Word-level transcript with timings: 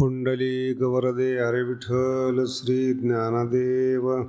पुंडलिक 0.00 0.82
वरदे 0.82 1.38
हरे 1.40 1.62
विठ्ठल 1.62 2.44
श्री 2.48 2.94
ज्ञानदेव। 2.94 4.22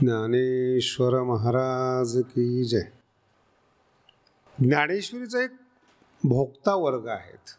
ज्ञानेश्वर 0.00 1.22
महाराज 1.22 2.18
की 2.18 2.64
जय। 2.64 2.80
ज्ञानेश्वरीचा 4.58 5.44
एक 5.44 5.50
भोक्ता 6.24 6.74
वर्ग 6.74 7.06
आहेत. 7.06 7.58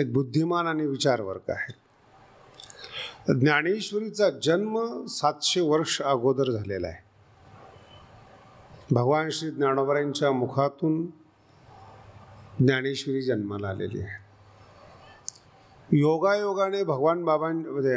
एक 0.00 0.12
बुद्धिमान 0.12 0.66
आणि 0.66 0.86
विचार 0.86 1.20
वर्ग 1.20 1.50
आहेत. 1.50 1.74
ज्ञानेश्वरीचा 3.40 4.30
जन्म 4.30 5.04
सातशे 5.06 5.60
वर्ष 5.60 6.02
अगोदर 6.02 6.50
झालेला 6.50 6.86
आहे. 6.86 7.04
भगवान 8.92 9.30
श्री 9.30 9.50
ज्ञानोबरांच्या 9.50 10.32
मुखातून 10.32 11.06
ज्ञानेश्वरी 12.66 13.22
जन्माला 13.22 13.68
आलेली 13.68 14.00
आहे 14.00 14.23
योगायोगाने 15.94 16.82
भगवान 16.84 17.24
बाबां 17.24 17.52
म्हणजे, 17.54 17.96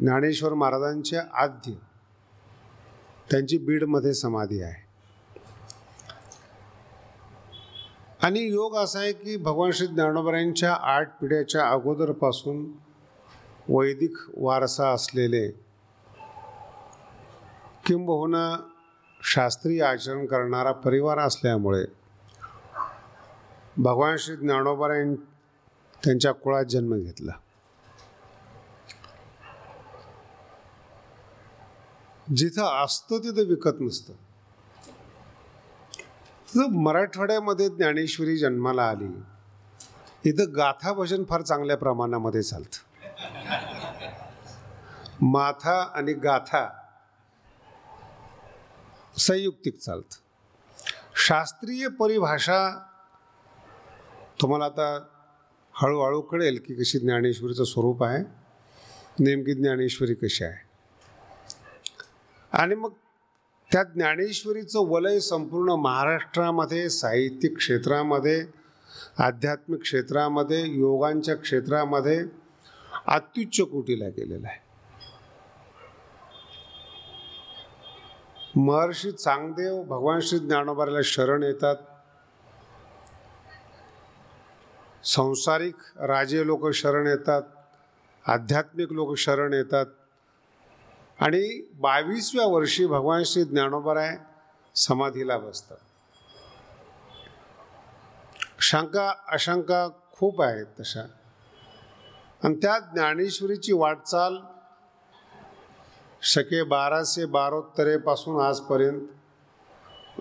ज्ञानेश्वर 0.00 0.54
महाराजांचे 0.54 1.16
आद्य 1.16 1.72
त्यांची 3.30 3.58
बीडमध्ये 3.58 4.14
समाधी 4.14 4.62
आहे. 4.62 4.84
आणि 8.22 8.40
योग 8.40 8.76
असा 8.76 8.98
आहे 8.98 9.12
की 9.12 9.36
भगवान 9.36 9.70
श्री 9.70 9.86
ज्ञानोबरांच्या 9.86 10.72
आठ 10.72 11.10
पिढ्याच्या 11.20 11.68
अगोदरपासून 11.68 12.64
वैदिक 13.68 14.16
वारसा 14.36 14.92
असलेले 14.92 15.48
किंबहुना 17.86 18.56
शास्त्रीय 19.24 19.82
आचरण 19.82 20.26
करणारा 20.26 20.72
परिवार 20.72 21.18
असल्यामुळे 21.18 21.84
भगवान 23.76 24.16
श्री 24.16 24.36
ज्ञानोबरां 24.36 25.14
त्यांच्या 26.06 26.32
कुळात 26.32 26.64
जन्म 26.64 26.94
घेतला. 26.94 27.32
जिथं 32.36 32.84
असतं 32.84 33.18
तिथं 33.18 33.48
विकत 33.48 33.80
नसतं. 33.80 34.12
तिथं 36.48 36.82
मराठवाड्यामध्ये 36.82 37.68
ज्ञानेश्वरी 37.68 38.36
जन्माला 38.36 38.88
आली. 38.88 39.22
इथं 40.30 40.56
गाथा 40.56 40.92
भजन 40.92 41.24
फार 41.24 41.42
चांगल्या 41.42 41.76
प्रमाणामध्ये 41.76 42.42
चालतं. 42.42 43.04
माथा 45.22 45.92
आणि 45.94 46.12
गाथा 46.12 46.68
संयुक्तिक 49.18 49.78
चालतं. 49.78 50.16
शास्त्रीय 51.16 51.88
परिभाषा 51.88 52.86
तुम्हाला 54.40 54.64
आता 54.64 54.98
हळूहळू 55.82 56.20
कळेल 56.20 56.60
की 56.66 56.74
कशी 56.74 56.98
ज्ञानेश्वरीचं 56.98 57.64
स्वरूप 57.64 58.04
आहे. 58.04 58.24
नेमकी 59.20 59.54
ज्ञानेश्वरी 59.54 60.14
कशी 60.14 60.44
आहे. 60.44 60.66
आणि 62.52 62.74
मग 62.74 62.92
त्या 63.72 63.82
ज्ञानेश्वरीचं 63.82 64.78
वलय 64.80 65.20
संपूर्ण 65.20 65.70
महाराष्ट्रामध्ये 65.70 66.90
साहित्यिक 66.90 67.56
क्षेत्रामध्ये 67.56 68.46
आध्यात्मिक 69.18 69.80
क्षेत्रामध्ये 69.80 70.66
योगांच्या 70.66 71.36
क्षेत्रामध्ये 71.36 72.24
अत्युच्च 73.06 73.60
कोटीला 73.60 74.08
गेलेलं 74.08 74.46
आहे. 74.46 74.66
महर्षी 78.56 79.12
चांगदेव 79.12 79.82
भगवान 79.82 80.20
श्री 80.20 80.38
ज्ञानोबाला 80.38 80.98
शरण 81.04 81.42
येतात. 81.42 81.76
संसारिक 85.06 85.74
राजे 85.98 86.46
लोक 86.46 86.70
शरण 86.70 87.06
येतात 87.06 87.42
आध्यात्मिक 88.26 88.92
लोक 88.92 89.16
शरण 89.16 89.52
येतात. 89.52 89.86
आणि 91.20 91.60
बावीसव्या 91.74 92.46
वर्षी 92.46 92.86
भगवान 92.86 93.22
श्री 93.24 93.44
ज्ञानोबराय 93.44 94.16
समाधीला 94.74 95.38
बसतात. 95.38 95.76
शंका 98.60 99.12
अशंका 99.28 99.88
खूप 100.12 100.42
आहेत 100.42 100.66
तशा. 100.80 101.02
आणि 102.44 102.54
त्या 102.54 102.78
ज्ञानेश्वरीची 102.78 103.72
वाटचाल 103.72 104.36
शके 106.22 106.62
बाराशे 106.62 107.26
बारोत्तरेपासून 107.26 108.40
आजपर्यंत 108.40 109.00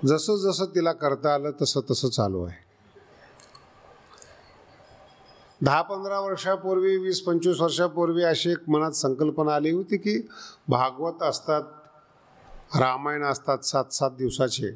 जसं 0.05 0.35
जसं 0.35 0.65
तिला 0.65 0.91
करता 0.91 1.33
आलं 1.33 1.51
तसं 1.61 1.81
तसं 1.91 2.09
चालू 2.09 2.45
आहे. 2.45 2.64
दहा 5.61 5.81
पंधरा 5.81 6.19
वर्षापूर्वी 6.19 6.95
वीस 6.97 7.19
पंचवीस 7.21 7.59
वर्षापूर्वी 7.61 8.23
अशी 8.23 8.49
एक 8.51 8.69
मनात 8.69 8.91
संकल्पना 8.95 9.53
आली 9.55 9.71
होती 9.71 9.97
की 9.97 10.17
भागवत 10.69 11.23
असतात 11.23 12.75
रामायण 12.75 13.23
असतात 13.23 13.65
सात 13.65 13.93
सात 13.93 14.11
दिवसाचे. 14.17 14.71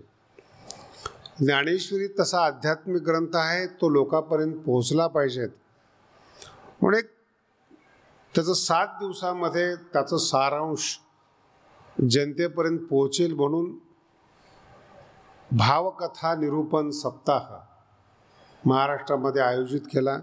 ज्ञानेश्वरी 1.39 2.07
तसा 2.19 2.39
आध्यात्मिक 2.45 3.01
ग्रंथ 3.03 3.35
आहे 3.35 3.65
तो 3.81 3.89
लोकांपर्यंत 3.89 4.55
पोहोचला 4.65 5.07
पाहिजेत 5.07 5.49
म्हणजे 6.81 6.99
एक 6.99 7.11
त्याचं 8.35 8.53
सात 8.53 8.87
दिवसामध्ये 8.99 9.75
त्याचं 9.93 10.17
सारांश 10.17 10.97
जनतेपर्यंत 12.11 12.79
पोहोचेल 12.89 13.33
म्हणून 13.33 13.71
भावकथा 15.57 16.35
निरूपण 16.35 16.89
सप्ताह 16.91 17.55
महाराष्ट्रामध्ये 18.63 19.41
आयोजित 19.41 19.81
केला. 19.93 20.17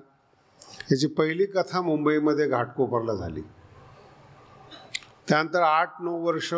याची 0.93 1.07
पहिली 1.07 1.47
कथा 1.47 1.81
मुंबईमध्ये 1.81 2.49
घाटकोपरला 2.49 3.15
झाली. 3.15 3.43
त्यानंतर 5.29 5.61
आठ 5.61 5.93
नऊ 6.01 6.27
वर्ष 6.27 6.55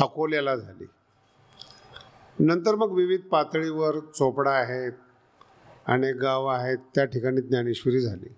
अकोल्याला 0.00 0.56
झाली. 0.56 0.86
नंतर 2.38 2.74
मग 2.74 2.92
विविध 2.92 3.20
पातळीवर 3.20 3.98
चोपडा 3.98 4.50
आहेत 4.50 4.92
अनेक 5.86 6.16
गावं 6.16 6.54
आहेत 6.54 6.78
त्या 6.94 7.04
ठिकाणी 7.04 7.40
ज्ञानेश्वरी 7.40 8.00
झाली. 8.00 8.34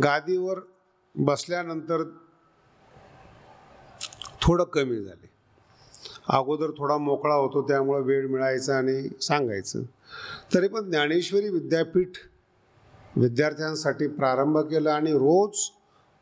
गादीवर 0.00 0.58
बसल्यानंतर 1.14 2.02
थोडं 4.42 4.64
कमी 4.64 5.04
झाले. 5.04 5.30
अगोदर 6.28 6.70
थोडा 6.70 6.96
मोकळा 6.96 7.34
होतो 7.34 7.68
त्यामुळं 7.68 8.02
वेळ 8.02 8.26
मिळायचा 8.26 8.76
आणि 8.76 9.08
सांगायचं. 9.22 9.82
तरी 10.54 10.68
पण 10.68 10.90
ज्ञानेश्वरी 10.90 11.48
विद्यापीठ 11.48 12.10
विद्यार्थ्यांसाठी 13.18 14.08
प्रारंभ 14.08 14.58
केला 14.58 14.94
आणि 14.94 15.12
रोज 15.12 15.58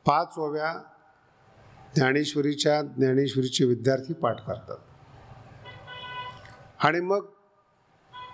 पाच 0.06 0.28
ओव्या 0.38 0.74
ज्ञानेश्वरीच्या 1.94 2.82
ज्ञानेश्वरीचे 2.82 3.64
विद्यार्थी 3.64 4.14
पाठ 4.14 4.46
करतात. 4.46 4.76
आणि 6.84 7.00
मग 7.00 7.26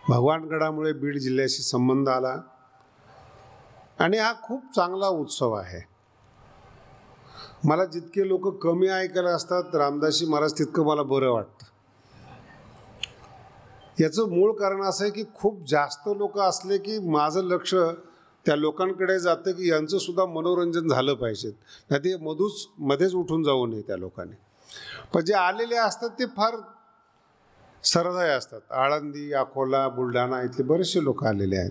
भगवानगडामुळे 0.09 0.93
बीड 0.93 1.19
जिल्ह्याशी 1.19 1.62
संबंध 1.62 2.09
आला. 2.09 2.37
आणि 3.99 4.19
हा 4.19 4.34
खूप 4.43 4.62
चांगला 4.75 5.06
उत्सव 5.06 5.53
आहे. 5.53 5.89
मला 7.65 7.84
जितके 7.84 8.28
लोक 8.28 8.62
कमी 8.62 8.89
ऐकायला 8.89 9.31
असतात 9.31 9.75
रामदासी 9.75 10.27
महाराज 10.27 10.53
तितकं 10.53 10.84
मला 10.84 11.03
बरं 11.03 11.31
वाटतं. 11.31 11.65
याचं 14.01 14.28
मूळ 14.28 14.53
कारण 14.53 14.83
असं 14.83 15.05
आहे 15.05 15.12
की 15.12 15.25
खूप 15.34 15.69
जास्त 15.69 16.09
लोक 16.17 16.39
असले 16.39 16.78
की 16.78 16.99
माझं 16.99 17.41
लक्ष 17.41 17.75
त्या 18.47 18.56
लोकांकडे 18.56 19.19
जातं 19.19 19.53
की 19.53 19.70
यांचं 19.70 19.98
सुद्धा 19.98 20.25
मनोरंजन 20.25 20.88
झालं 20.88 21.14
पाहिजे. 21.14 21.50
नाही 21.91 22.04
ते 22.04 22.16
मधूच 22.16 22.69
मध्येच 22.78 23.14
उठून 23.14 23.42
जाऊ 23.42 23.66
नये 23.66 23.82
त्या 23.82 23.97
लोकांनी. 23.97 24.34
पण 25.14 25.25
जे 25.25 25.34
आलेले 25.34 25.76
असतात 25.76 26.10
ते 26.10 26.26
फार 26.26 26.56
सरदाय 27.84 28.30
असतात. 28.30 28.60
आळंदी 28.70 29.32
अकोला 29.32 29.88
बुलढाणा 29.88 30.42
इथले 30.42 30.62
बरेचसे 30.62 31.04
लोक 31.04 31.25
आलेले 31.25 31.56
आहेत. 31.56 31.70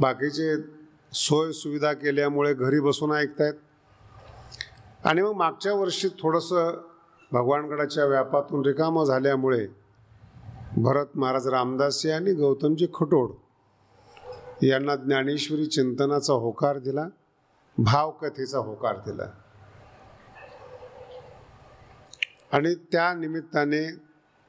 बाकीचे 0.00 0.56
सोय 1.12 1.52
सुविधा 1.52 1.92
केल्यामुळे 1.92 2.54
घरी 2.54 2.80
बसून 2.80 3.12
ऐकतायत. 3.12 3.54
आणि 5.04 5.22
मग 5.22 5.32
मागच्या 5.32 5.74
वर्षी 5.74 6.08
थोडंसं 6.08 6.70
भगवानगडाच्या 7.32 8.04
व्यापातून 8.04 8.66
रिकामं 8.66 9.04
झाल्यामुळे 9.04 9.66
भरत 10.76 11.06
महाराज 11.14 11.48
रामदासी 11.48 12.10
आणि 12.10 12.32
गौतमजी 12.32 12.86
खटोड 12.94 13.30
यांना 14.62 14.96
ज्ञानेश्वरी 14.96 15.66
चिंतनाचा 15.66 16.32
होकार 16.32 16.78
दिला 16.78 17.08
भावकथेचा 17.78 18.58
होकार 18.58 18.96
दिला. 18.96 19.24
आणि 22.52 22.74
त्या 22.74 23.14
निमित्ताने 23.14 23.96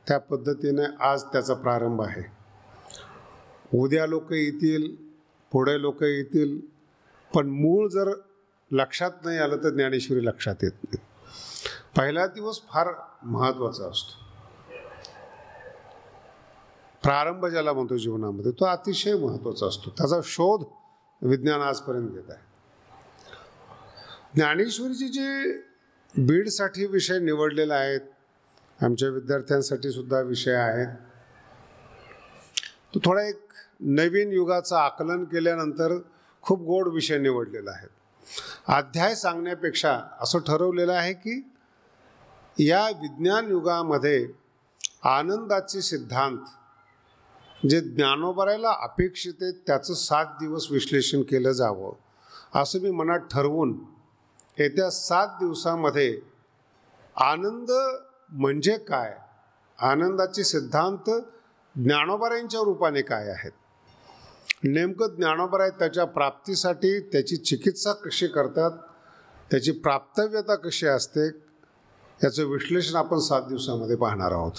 त्या 0.08 0.18
पद्धतीने 0.18 0.96
आज 1.00 1.24
त्याचा 1.24 1.54
प्रारंभ 1.54 2.02
आहे. 2.02 2.24
उद्या 3.74 4.06
लोक 4.06 4.32
येतील 4.32 4.96
पुढे 5.52 5.82
लोक 5.82 6.04
येतील 6.04 6.62
पण 7.36 7.48
मूळ 7.50 7.90
जर 7.90 8.12
लक्षात 8.72 9.12
नाही 9.24 9.38
आलं 9.38 9.58
तर 9.58 9.70
ज्ञानेश्वरी 9.70 10.26
लक्षात 10.26 10.56
येत 10.64 10.72
नाही. 10.84 10.98
पहिला 11.98 12.28
दिवस 12.28 12.62
फार 12.70 12.88
महत्त्वाचा 13.24 13.90
असतो. 13.90 14.27
प्रारंभ 17.08 17.46
ज्याला 17.46 17.74
म्हणतो 17.74 17.98
जीवनामध्ये 17.98 18.52
तो 18.52 18.66
अतिशय 18.66 19.14
महत्त्वाचा 19.16 19.68
असतो. 19.68 19.90
त्याचा 19.90 20.16
शोध 20.24 20.64
विज्ञान 21.22 21.62
आजपर्यंत 21.62 22.10
घेत 22.10 22.30
आहे. 22.30 22.40
ज्ञानेश्वरीची 24.36 25.08
जे 25.08 25.62
बीडसाठी 26.14 26.86
विषय 26.86 27.20
निवडलेला 27.20 27.76
आहेत 27.76 28.84
आमच्या 28.84 29.10
विद्यार्थ्यांसाठी 29.10 29.92
सुद्धा 29.92 30.20
विषय 30.20 30.54
आहेत 30.54 30.88
तो 32.94 33.00
थोडा 33.06 33.24
एक 33.24 33.40
नवीन 33.80 34.34
युगाचं 34.34 34.76
आकलन 34.76 35.24
केल्यानंतर 35.24 35.98
खूप 36.42 36.60
गोड 36.62 36.88
विषय 36.88 37.18
निवडलेला 37.18 37.72
आहे. 37.72 37.88
अध्याय 38.68 39.16
सांगण्यापेक्षा 39.16 40.00
असं 40.22 40.40
ठरवलेलं 40.40 40.94
आहे 40.94 41.14
की 41.14 41.42
या 42.60 42.88
विज्ञान 43.02 43.50
युगामध्ये 43.50 44.28
आनंदाचे 45.04 45.82
सिद्धांत 45.82 46.40
जे 47.70 47.82
ज्ञानोबरायला 47.82 48.70
अपेक्षित 48.70 49.34
आहे 49.42 49.52
त्याचं 49.52 49.94
सात 49.94 50.26
दिवस 50.26 50.72
विश्लेषण 50.72 51.22
केलं 51.22 51.52
जावं. 51.52 51.94
असं 52.62 52.80
मी 52.80 52.92
मनात 52.92 53.20
ठरवून 53.20 53.80
येत्या 54.60 54.90
सात 54.90 55.28
दिवसामध्ये 55.28 56.20
आनंद 57.16 57.72
म्हणजे 58.30 58.78
काय? 58.78 59.18
आनंदाचे 59.80 60.44
सिद्धांत 60.44 61.10
ज्ञानोबरायांच्या 61.76 62.60
रूपाने 62.62 63.02
काय 63.02 63.28
आहेत? 63.28 63.52
नेमकं 64.64 65.08
ज्ञानोबराय 65.08 65.70
त्याच्या 65.70 66.06
प्राप्तीसाठी 66.06 67.00
त्याची 67.00 67.38
चिकित्सा 67.38 67.94
कशी 67.94 68.28
करतात? 68.28 68.72
त्याची 69.52 69.72
प्राप्तव्यता 69.72 70.56
कशी 70.56 70.88
असते? 70.88 71.28
याचं 72.24 72.44
विश्लेषण 72.46 72.96
आपण 72.96 73.20
सात 73.20 73.42
दिवसामध्ये 73.42 73.96
पाहणार 73.96 74.32
आहोत 74.32 74.52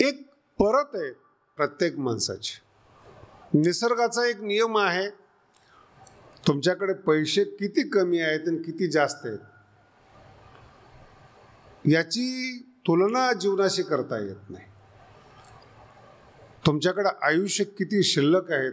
एक 0.00 0.30
परत 0.60 0.88
आहे 0.94 1.10
प्रत्येक 1.56 1.98
माणसाची. 1.98 2.52
निसर्गाचा 3.58 4.26
एक 4.26 4.40
नियम 4.40 4.78
आहे 4.78 5.08
तुमच्याकडे 6.46 6.92
पैसे 6.92 7.44
किती 7.44 7.88
कमी 7.88 8.20
आहेत 8.20 8.40
आणि 8.46 8.62
किती 8.62 8.90
जास्त 8.90 9.26
आहेत? 9.26 9.38
याची 11.84 12.58
तुलना 12.86 13.32
जीवनाशी 13.32 13.82
करता 13.82 14.18
येत 14.18 14.50
नाही. 14.50 14.64
तुमच्याकडे 16.66 17.08
आयुष्य 17.22 17.64
किती 17.64 18.02
शिल्लक 18.02 18.50
आहेत 18.50 18.72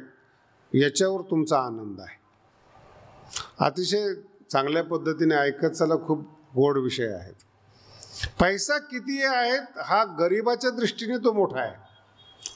याच्यावर 0.74 1.22
तुमचा 1.22 1.60
आनंद 1.60 2.02
आहे. 2.02 2.20
अतिशय 3.60 4.14
चांगल्या 4.52 4.84
पद्धतीने 4.84 5.36
ऐकत 5.36 5.68
चला 5.68 5.96
खूप 5.96 6.20
गोड 6.56 6.78
विषय 6.78 7.08
आहेत. 7.08 7.34
पैसा 8.24 8.78
किती 8.78 9.24
आहेत 9.24 9.80
हा 9.86 10.04
गरिबाच्या 10.04 10.70
दृष्टीने 10.70 11.18
तो 11.18 11.34
मोठा 11.34 11.60
आहे. 11.60 11.74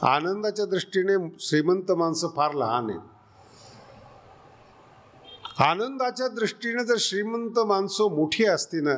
आनंदाच्या 0.02 0.66
दृष्टीने 0.66 1.36
श्रीमंत 1.40 1.92
माणसं 1.92 2.28
फार 2.36 2.54
लहान 2.54 2.90
आहेत. 2.90 3.02
आनंदाच्या 5.62 6.28
दृष्टीने 6.28 6.84
जर 6.84 6.96
श्रीमंत 7.00 7.60
माणसं 7.60 8.16
मोठी 8.16 8.46
असती 8.46 8.82
ना 8.82 8.96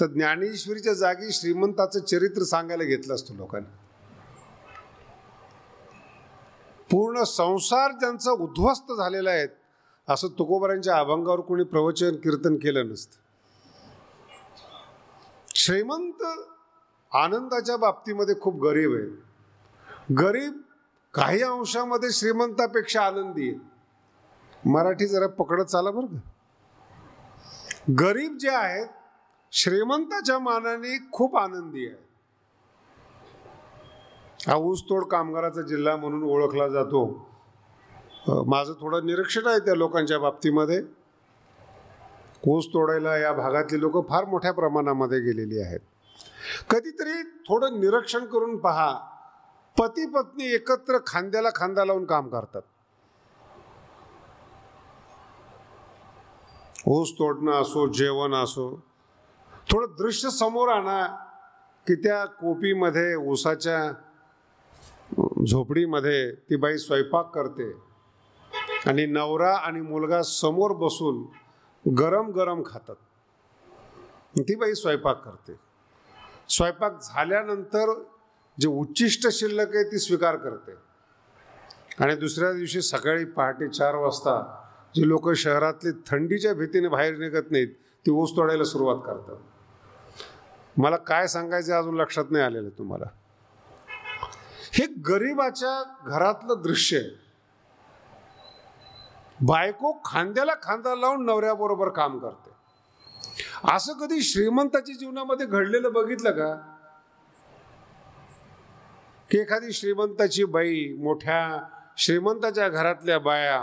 तर 0.00 0.06
ज्ञानेश्वरीच्या 0.06 0.92
जागी 0.92 1.32
श्रीमंताचं 1.32 2.00
चरित्र 2.00 2.42
सांगायला 2.42 2.84
घेतलं 2.84 3.14
असतं 3.14 3.34
लोकांनी. 3.34 3.78
पूर्ण 6.90 7.22
संसार 7.22 7.92
ज्यांचा 7.92 8.30
उद्ध्वस्त 8.30 8.92
झालेला 8.92 9.30
आहे 9.30 9.46
असं 10.08 10.28
तुकोबारांच्या 10.28 10.96
अभंगावर 10.96 11.40
कोणी 11.40 11.64
प्रवचन 11.64 12.16
कीर्तन 12.16 12.56
केलं 12.56 12.88
नसतं. 12.88 13.21
श्रीमंत 15.64 16.22
आनंदाच्या 17.12 17.76
बाबतीमध्ये 17.76 18.34
खूप 18.40 18.62
गरीब 18.62 18.94
आहे. 18.94 20.14
गरीब 20.14 20.60
काही 21.14 21.42
अंशामध्ये 21.42 22.10
श्रीमंतापेक्षा 22.10 23.02
आनंदी 23.02 23.50
आहे. 23.50 23.58
मराठी 24.70 25.06
जरा 25.06 25.26
पकडत 25.26 25.64
चाला 25.64 25.90
बरं 25.90 26.06
का. 26.06 26.18
गरीब 27.98 28.36
जे 28.40 28.50
आहेत 28.50 28.86
श्रीमंताच्या 29.52 30.38
मानाने 30.38 31.08
खूप 31.12 31.36
आनंदी 31.36 31.86
आहे. 31.86 31.96
हा 34.46 34.56
ऊसतोड 34.56 35.04
कामगाराचा 35.04 35.62
जिल्हा 35.62 35.96
म्हणून 35.96 36.22
ओळखला 36.22 36.68
जातो. 36.68 37.28
माझं 38.28 38.72
थोडं 38.72 39.06
निरीक्षण 39.06 39.46
आहे 39.46 39.58
त्या 39.58 39.74
लोकांच्या 39.74 40.18
बाबतीमध्ये. 40.18 41.01
ऊस 42.46 42.66
तोडायला 42.66 43.16
या 43.16 43.32
भागातली 43.32 43.80
लोक 43.80 44.08
फार 44.08 44.24
मोठ्या 44.24 44.52
प्रमाणामध्ये 44.52 45.20
गेलेली 45.20 45.60
आहेत. 45.60 45.80
कधीतरी 46.70 47.22
थोडं 47.48 47.80
निरीक्षण 47.80 48.24
करून 48.24 48.56
पहा. 48.56 48.92
पती 49.76 50.06
पत्नी 50.06 50.54
एकत्र 50.54 50.98
खांद्याला 51.06 51.48
खांदा 51.54 51.84
लावून 51.84 52.04
काम 52.04 52.28
करतात. 52.28 52.62
ऊस 56.86 57.12
तोडणं 57.12 57.52
असो 57.52 57.86
जेवण 57.86 58.34
असो 58.34 58.68
थोडं 59.70 59.86
दृश्य 59.98 60.30
समोर 60.30 60.68
आणा 60.68 61.06
की 61.86 61.94
त्या 61.94 62.24
कोपीमध्ये 62.24 63.14
ऊसाच्या 63.14 63.92
झोपडीमध्ये 65.46 66.30
ती 66.50 66.56
बाई 66.56 66.78
स्वयंपाक 66.78 67.30
करते 67.34 67.70
आणि 68.86 69.06
नवरा 69.06 69.54
आणि 69.56 69.80
मुलगा 69.80 70.22
समोर 70.22 70.72
बसून 70.72 71.22
गरम 71.88 72.30
गरम 72.30 72.62
खातात. 72.66 72.94
ती 74.38 74.54
बाई 74.54 74.74
स्वयंपाक 74.74 75.24
करते. 75.24 75.54
स्वयंपाक 76.48 77.00
झाल्यानंतर 77.02 78.02
जे 78.60 78.68
उच्चिष्ट 78.68 79.28
शिल्लक 79.28 79.74
आहे 79.74 79.84
ती 79.84 79.98
स्वीकार 79.98 80.36
करते. 80.36 80.72
आणि 82.04 82.16
दुसऱ्या 82.16 82.52
दिवशी 82.52 82.82
सकाळी 82.82 83.24
पहाटे 83.24 83.68
चार 83.68 83.94
वाजता 83.94 84.64
जी 84.94 85.08
लोक 85.08 85.32
शहरातली 85.32 85.90
थंडीच्या 86.06 86.54
भीतीने 86.54 86.88
बाहेर 86.88 87.16
निघत 87.16 87.50
नाहीत 87.50 87.68
ती 88.06 88.10
ऊस 88.10 88.30
तोडायला 88.36 88.64
सुरुवात 88.64 88.96
करतात. 89.06 89.36
मला 90.76 90.96
काय 90.96 91.26
सांगायचं 91.26 91.78
अजून 91.78 91.94
लक्षात 91.94 92.24
नाही 92.30 92.44
आलेलं 92.44 92.68
तुम्हाला. 92.68 93.06
हे 94.72 94.86
गरिबाच्या 94.86 95.94
घरातलं 96.06 96.62
दृश्य 96.62 96.98
आहे. 96.98 97.21
बायको 99.42 100.00
खांद्याला 100.04 100.52
खांदा 100.62 100.94
लावून 100.94 101.24
नवऱ्याबरोबर 101.24 101.88
काम 101.88 102.18
करते. 102.18 102.50
असं 103.74 103.92
कधी 103.92 104.20
श्रीमंताच्या 104.20 104.94
जीवनामध्ये 105.00 105.46
घडलेलं 105.46 105.92
बघितलं 105.92 106.30
का? 106.30 106.76
की 109.30 109.38
एखादी 109.38 109.72
श्रीमंताची 109.72 110.44
बाई 110.44 110.96
मोठ्या 110.98 111.64
श्रीमंताच्या 111.98 112.68
घरातल्या 112.68 113.18
बाया 113.18 113.60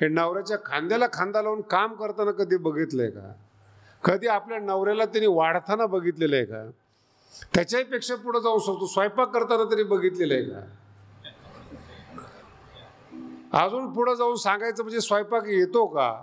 हे 0.00 0.08
नवऱ्याच्या 0.08 0.56
खांद्याला 0.64 1.06
खांदा 1.12 1.42
लावून 1.42 1.60
काम 1.60 1.94
करताना 1.94 2.30
कधी 2.30 2.56
बघितलंय 2.56 3.10
का? 3.10 3.32
कधी 4.04 4.26
आपल्या 4.26 4.58
नवऱ्याला 4.58 5.04
त्यांनी 5.04 5.26
वाढताना 5.26 5.86
बघितलेलं 5.86 6.36
आहे 6.36 6.44
का? 6.44 6.70
त्याच्याहीपेक्षा 7.54 8.14
पुढे 8.14 8.40
जाऊ 8.40 8.58
शकतो 8.58 8.86
स्वयंपाक 8.86 9.28
करताना 9.28 9.70
तरी 9.70 9.82
बघितलेलं 9.82 10.34
आहे 10.34 10.42
का? 10.42 10.74
अजून 13.52 13.92
पुढे 13.92 14.16
जाऊन 14.16 14.36
सांगायचं 14.36 14.82
म्हणजे 14.82 15.00
स्वयंपाक 15.00 15.42
येतो 15.46 15.86
का? 15.86 16.22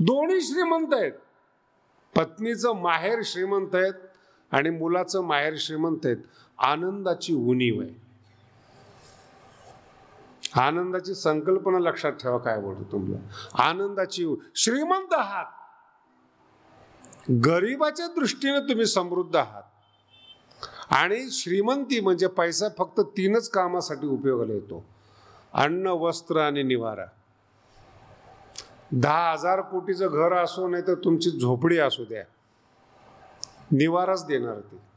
दोन्ही 0.00 0.40
श्रीमंत 0.40 0.94
आहेत. 0.94 1.12
पत्नीचं 2.16 2.72
माहेर 2.72 3.20
श्रीमंत 3.24 3.74
आहेत 3.74 3.94
आणि 4.52 4.70
मुलाचं 4.70 5.20
माहेर 5.20 5.54
श्रीमंत 5.56 5.98
आहेत. 6.04 6.16
आनंदाची 6.58 7.34
उणीव 7.34 7.80
आहे. 7.80 8.04
आनंदाची 10.60 11.14
संकल्पना 11.14 11.78
लक्षात 11.78 12.12
ठेवा 12.12 12.38
काय 12.38 12.60
बोलतो 12.60 12.92
तुम्हाला 12.92 13.62
आनंदाची 13.64 14.26
श्रीमंत 14.56 15.12
आहात. 15.12 15.46
गरीबाच्या 17.30 18.06
दृष्टीने 18.06 18.60
तुम्ही 18.60 18.86
समृद्ध 18.86 19.36
आहात. 19.36 19.62
आणि 20.90 21.30
श्रीमंती 21.30 22.00
म्हणजे 22.00 22.26
पैसा 22.26 22.66
फक्त 22.78 23.00
तीनच 23.00 23.50
कामासाठी 23.50 24.06
उपयोगाला 24.06 24.52
येतो. 24.52 24.84
अन्न 25.52 25.86
वस्त्र 25.86 26.36
आणि 26.36 26.62
निवारा. 26.62 27.04
दहा 28.92 29.32
हजार 29.32 29.60
कोटीचं 29.60 30.06
घर 30.10 30.32
असो 30.32 30.68
नाही 30.68 30.82
तर 30.86 30.94
तुमची 30.94 31.30
झोपडी 31.30 31.78
असू 31.78 32.04
द्या. 32.04 32.24
निवाराच 33.72 34.26
देणार 34.26 34.60
ते. 34.60 34.94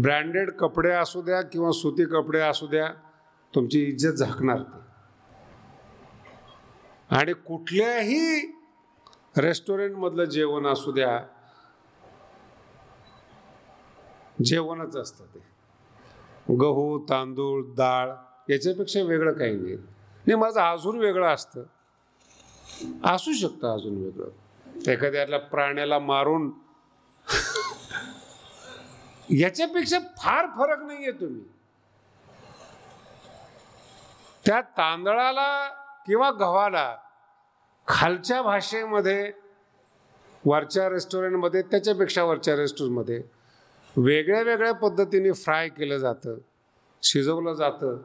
ब्रँडेड 0.00 0.50
कपडे 0.50 0.90
असू 0.90 1.22
द्या 1.22 1.42
किंवा 1.42 1.72
सुती 1.72 2.04
कपडे 2.04 2.40
असू 2.40 2.66
द्या 2.66 2.88
तुमची 3.54 3.84
इज्जत 3.84 4.12
झाकणार 4.12 4.58
ते. 4.58 4.86
आणि 7.16 7.32
कुठल्याही 7.32 8.52
रेस्टॉरंटमधलं 9.38 10.24
जेवण 10.24 10.66
असू 10.66 10.92
द्या 10.92 11.20
जेवणच 14.44 14.96
असतं 14.96 15.24
ते. 15.24 15.38
गहू 16.54 16.98
तांदूळ 16.98 17.62
डाळ 17.76 18.10
याच्यापेक्षा 18.52 19.02
वेगळं 19.02 19.32
काही 19.32 19.54
नाही. 19.56 19.74
नाही 19.74 20.34
माझं 20.34 20.60
अजून 20.60 20.98
वेगळं 20.98 21.34
असतं. 21.34 21.62
असू 23.04 23.32
शकतं 23.32 23.74
अजून 23.74 24.04
वेगळं. 24.04 24.28
एखाद्याला 24.92 25.38
प्राण्याला 25.38 25.98
मारून 25.98 26.52
याच्यापेक्षा 29.30 29.98
फार 29.98 30.46
फरक 30.46 30.82
नाहीये 30.82 31.10
तुम्ही. 31.10 31.42
त्या 34.46 34.60
तांदळाला 34.60 35.68
किंवा 36.06 36.30
गव्हाला 36.30 36.96
खालच्या 37.88 38.42
भाषेमध्ये 38.42 39.32
वरच्या 40.46 40.88
रेस्टॉरंटमध्ये 40.88 41.62
त्याच्यापेक्षा 41.62 42.24
वरच्या 42.24 42.56
रेस्टॉरंटमध्ये 42.56 43.22
वेगळ्या 43.96 44.42
वेगळ्या 44.42 44.72
पद्धतीने 44.74 45.32
फ्राय 45.32 45.68
केलं 45.68 45.98
जातं 45.98 46.36
शिजवलं 47.02 47.52
जातं. 47.52 47.96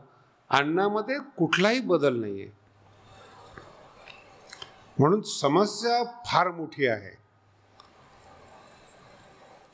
अन्नामध्ये 0.50 1.18
कुठलाही 1.38 1.80
बदल 1.80 2.20
नाही 2.20 2.42
आहे 2.42 2.52
म्हणून 5.00 5.22
समस्या 5.22 6.04
फार 6.26 6.52
मोठी 6.52 6.88
आहे. 6.88 7.12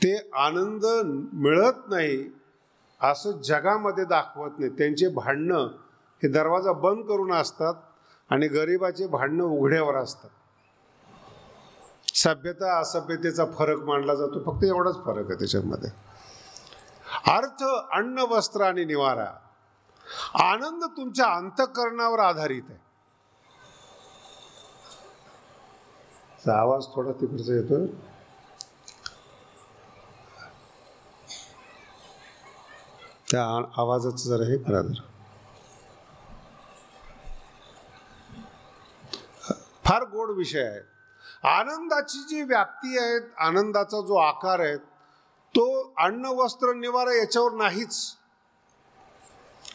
ते 0.03 0.29
आनंद 0.33 0.85
मिळत 1.33 1.89
नाही 1.89 2.29
असं 3.01 3.31
जगामध्ये 3.31 4.05
दाखवत 4.05 4.59
नाही. 4.59 4.71
त्यांचे 4.71 5.07
भांडणं 5.07 5.67
हे 6.23 6.27
दरवाजा 6.27 6.71
बंद 6.71 7.05
करून 7.05 7.33
असतात 7.33 7.73
आणि 8.29 8.47
गरिबाचे 8.47 9.07
भांडणं 9.07 9.43
उघड्यावर 9.43 9.95
असतात. 9.95 10.29
सभ्यता 12.15 12.79
असभ्यतेचा 12.79 13.45
फरक 13.45 13.83
मांडला 13.83 14.15
जातो. 14.15 14.43
फक्त 14.43 14.63
एवढाच 14.63 14.95
फरक 14.95 15.29
आहे 15.29 15.39
त्याच्यामध्ये. 15.39 16.06
अर्थ 17.27 17.63
अन्न 17.91 18.19
वस्त्र 18.19 18.61
आणि 18.61 18.85
निवारा. 18.85 19.31
आनंद 20.33 20.83
तुमच्या 20.97 21.25
अंतकरणावर 21.25 22.19
आधारित 22.19 22.63
आहे. 22.69 22.85
आवाज 26.51 26.85
थोडा 26.87 27.11
तिकडचा 27.11 27.53
येतो 27.53 27.85
त्या 33.31 33.43
आवाजाचं 33.77 34.29
जरा 34.29 34.45
हे 34.47 34.57
करा 34.57 34.81
जरा. 34.81 35.05
फार 39.85 40.03
गोड 40.03 40.29
विषय 40.29 40.63
आहे. 40.63 40.79
आनंदाची 41.49 42.19
जी 42.19 42.41
व्याप्ती 42.43 42.97
आहे 42.97 43.17
आनंदाचा 43.39 44.01
जो 44.01 44.15
आकार 44.15 44.59
आहे 44.59 44.77
तो 45.55 45.93
अन्न 45.97 46.25
वस्त्र 46.25 46.73
निवारा 46.73 47.13
याच्यावर 47.19 47.51
नाहीच. 47.51 48.17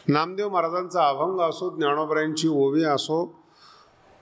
नामदेव 0.07 0.49
महाराजांचा 0.49 1.07
अभंग 1.07 1.39
असो 1.39 1.75
ज्ञानोबऱ्यांची 1.75 2.47
ओवी 2.47 2.83
असो 2.83 3.43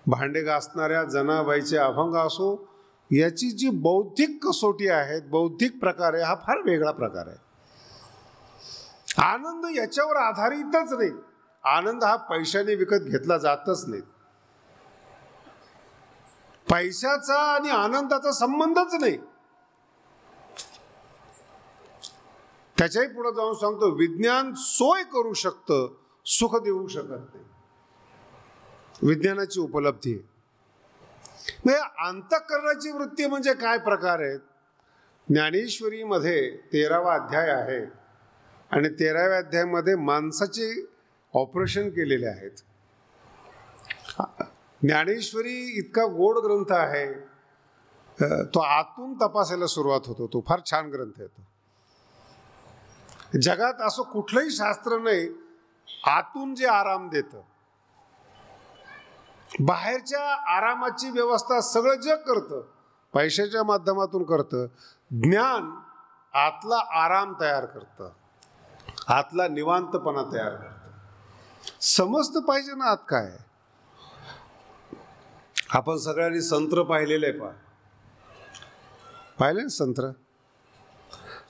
भांडे 0.07 0.41
घासणाऱ्या 0.41 1.03
जनाबाईचे 1.03 1.77
अभंग 1.77 2.15
असो 2.15 2.67
याची 3.11 3.51
जी 3.51 3.69
बौद्धिक 3.69 4.47
कसोटी 4.47 4.87
आहे 4.87 5.19
बौद्धिक 5.21 5.79
प्रकार 5.79 6.13
आहे 6.13 6.23
हा 6.23 6.35
फार 6.35 6.57
वेगळा 6.57 6.91
प्रकार 6.91 7.27
आहे. 7.27 7.37
आनंद 9.21 9.77
याच्यावर 9.77 10.15
आधारितच 10.15 10.93
नाही. 10.93 11.11
आनंद 11.63 12.03
हा 12.03 12.15
पैशाने 12.15 12.75
विकत 12.75 13.03
घेतला 13.03 13.37
जातच 13.37 13.85
नाही. 13.87 14.01
पैशाचा 16.71 17.55
आणि 17.55 17.69
आनंदाचा 17.69 18.31
संबंधच 18.31 18.93
नाही. 18.93 19.17
त्याच्याही 22.81 23.07
पुढे 23.07 23.29
जाऊन 23.35 23.53
सांगतो 23.53 23.89
विज्ञान 23.89 24.53
सोय 24.57 25.03
करू 25.03 25.33
शकतं 25.33 25.95
सुख 26.25 26.55
देऊ 26.61 26.87
शकत 26.87 27.35
नाही. 27.35 27.43
विज्ञानाची 29.07 29.59
उपलब्धी. 29.59 30.13
आहे 30.13 30.27
म्हणजे 31.65 31.79
अंतःकरणाची 32.07 32.91
वृत्ती 32.91 33.27
म्हणजे 33.27 33.53
काय 33.53 33.77
प्रकार 33.77 34.19
आहेत? 34.19 34.39
ज्ञानेश्वरीमध्ये 35.29 36.57
तेरावा 36.73 37.13
अध्याय 37.13 37.49
आहे 37.49 37.85
आणि 38.71 38.89
तेराव्या 38.89 39.37
अध्यायामध्ये 39.37 39.95
माणसाचे 39.95 40.85
ऑपरेशन 41.33 41.89
केलेले 41.89 42.27
आहेत. 42.27 42.51
ज्ञानेश्वरी 44.81 45.79
इतका 45.79 46.05
गोड 46.05 46.37
ग्रंथ 46.37 46.77
आहे. 46.79 47.13
तो 48.45 48.59
आतून 48.59 49.13
तपासायला 49.13 49.67
सुरुवात 49.67 50.01
होतो. 50.05 50.27
तो 50.27 50.43
फार 50.47 50.59
छान 50.65 50.89
ग्रंथ 50.89 51.19
आहे 51.19 51.27
तो. 51.27 51.50
जगात 53.37 53.73
असं 53.81 54.03
कुठलंही 54.03 54.49
शास्त्र 54.49 54.97
नाही 54.97 55.27
आतून 56.05 56.55
जे 56.55 56.67
आराम 56.67 57.09
देतं. 57.09 57.41
बाहेरच्या 59.59 60.55
आरामाची 60.57 61.09
व्यवस्था 61.09 61.61
सगळं 61.61 61.95
जग 61.95 62.15
करतं 62.15 62.61
पैशाच्या 63.13 63.63
माध्यमातून 63.63 64.23
करतं. 64.23 64.65
ज्ञान 65.11 65.75
आतला 66.33 67.03
आराम 67.03 67.33
तयार 67.41 67.65
करतं. 67.65 68.09
आतला 69.07 69.47
निवांतपणा 69.47 70.21
तयार 70.33 70.55
करतं. 70.55 70.89
समजतं 71.81 72.39
पाहिजे 72.39 72.71
ना 72.71 72.85
आत 72.85 72.97
काय. 73.09 73.37
आपण 75.69 75.97
सगळ्यांनी 75.97 76.41
संत्र 76.41 76.83
पाहिलेलं 76.83 77.25
आहे 77.25 77.39
पा 77.39 77.49
पाहिले 79.39 79.61
ना 79.61 79.69
संत्र? 79.69 80.09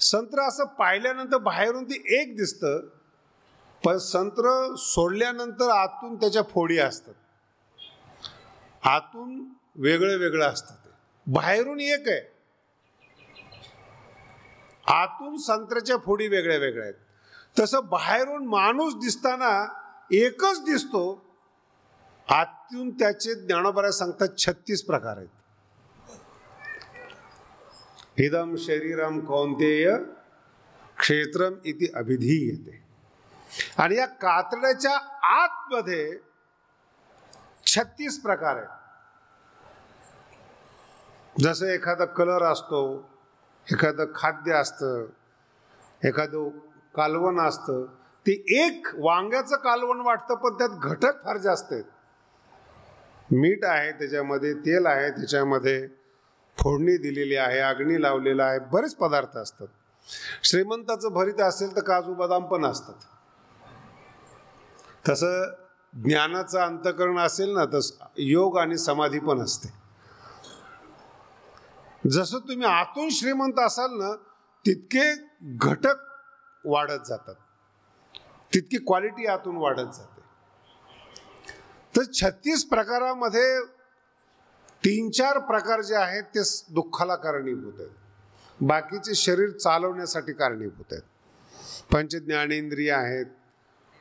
संत्र 0.02 0.40
असं 0.40 0.66
पाहिल्यानंतर 0.66 1.38
बाहेरून 1.38 1.84
ते 1.84 2.22
एक 2.22 2.38
दिसतं 2.38 2.80
पण 3.86 3.98
संत्र 3.98 4.76
सोडल्यानंतर 4.78 5.70
आतून 5.70 6.16
त्याच्या 6.16 6.42
फोडी 6.42 6.78
असतात. 6.78 7.14
आतून 8.84 9.46
वेगळं 9.76 10.18
वेगळं 10.18 10.46
असतं 10.46 10.76
ते. 10.76 10.90
बाहेरून 11.28 11.80
एक 11.80 12.08
आहे. 12.08 12.22
आतून 14.88 15.38
संत्र्याच्या 15.38 15.98
फोडी 15.98 16.28
वेगळ्या 16.28 16.58
वेगळ्या 16.58 16.84
आहेत. 16.84 16.96
तसं 17.60 17.80
बाहेरून 17.86 18.48
माणूस 18.48 18.96
दिसताना 18.96 19.82
एकच 20.12 20.64
दिसतो 20.64 21.26
आतून 22.30 22.90
त्याचे 22.90 23.36
ज्ञानोबऱ्या 23.36 23.92
सांगतात 23.92 24.28
छत्तीस 24.38 24.84
प्रकार 24.84 25.18
आहेत. 25.18 25.30
इदम 28.26 28.56
शरीरम 28.60 29.20
कौंतेय 29.26 29.88
क्षेत्रम 31.00 31.54
इति 31.66 31.88
अभिधीयते. 31.96 32.80
आणि 33.78 33.96
या 33.98 34.06
कातड्याच्या 34.06 34.96
आतमध्ये 35.30 36.20
छत्तीस 37.66 38.20
प्रकार 38.22 38.56
आहेत. 38.56 38.70
जसं 41.36 41.66
एखादा 41.66 42.06
कलर 42.06 42.44
असतो 42.44 42.82
एखादं 43.68 44.06
खाद्य 44.16 44.54
असतं 44.54 45.06
एखादं 46.04 46.50
कालवण 46.96 47.40
असतं 47.40 47.86
ते 48.26 48.32
एक 48.66 48.88
वांग्याचं 48.96 49.56
कालवण 49.56 50.02
वाटतं 50.02 50.36
पण 50.36 50.58
त्यात 50.58 50.70
घटक 50.82 51.24
फार 51.24 51.38
जास्त 51.38 51.72
आहेत. 51.74 51.84
मीठ 53.30 53.64
आहे 53.66 53.92
त्याच्यामध्ये 53.92 54.54
तेल 54.54 54.86
आहे 54.86 55.10
त्याच्यामध्ये 55.10 55.88
फोडणी 56.58 56.98
दिलेली 56.98 57.36
आहे 57.36 57.60
अग्नी 57.60 58.02
लावलेला 58.02 58.46
आहे 58.46 58.60
बरेच 58.60 58.96
पदार्थ 58.96 59.38
असतात. 59.38 59.68
श्रीमंताचं 60.44 61.10
भरीत 61.10 61.42
असेल 61.42 61.76
तर 61.76 61.82
काजू 61.82 62.14
बदाम 62.14 62.46
पण 62.46 62.66
असतात. 62.66 62.94
तसं 65.10 65.54
ज्ञानाचं 65.94 66.60
अंतकरण 66.60 67.20
असेल 67.20 67.54
ना 67.54 67.66
तसं 67.74 68.06
योग 68.18 68.58
आणि 68.58 68.78
समाधी 68.78 69.20
पण 69.20 69.42
असते. 69.42 69.70
जसं 72.10 72.40
तुम्ही 72.40 72.68
आतून 72.68 73.10
श्रीमंत 73.10 73.60
असाल 73.60 73.90
ना 73.92 74.16
तितके 74.66 75.16
घटक 75.42 75.96
वाढत 76.66 77.08
जातात. 77.08 77.36
तितकी 78.54 78.78
क्वालिटी 78.78 79.26
आतून 79.26 79.58
वाढत 79.58 79.92
जाते. 79.94 80.22
तर 81.98 82.04
छत्तीस 82.14 82.66
प्रकारामध्ये 82.66 83.60
तीन 84.84 85.10
चार 85.10 85.38
प्रकार 85.48 85.82
जे 85.82 85.96
आहेत 85.96 86.24
ते 86.36 86.42
दुःखाला 86.74 87.16
कारणीभूत 87.16 87.80
आहेत. 87.80 87.90
बाकीचे 88.60 89.16
शरीर 89.16 89.50
चालवण्यासाठी 89.50 90.34
कारणीभूत 90.34 90.94
आहेत. 90.94 91.02
पंच 91.92 92.16
ज्ञानेंद्रिय 92.16 92.92
आहेत 92.92 93.26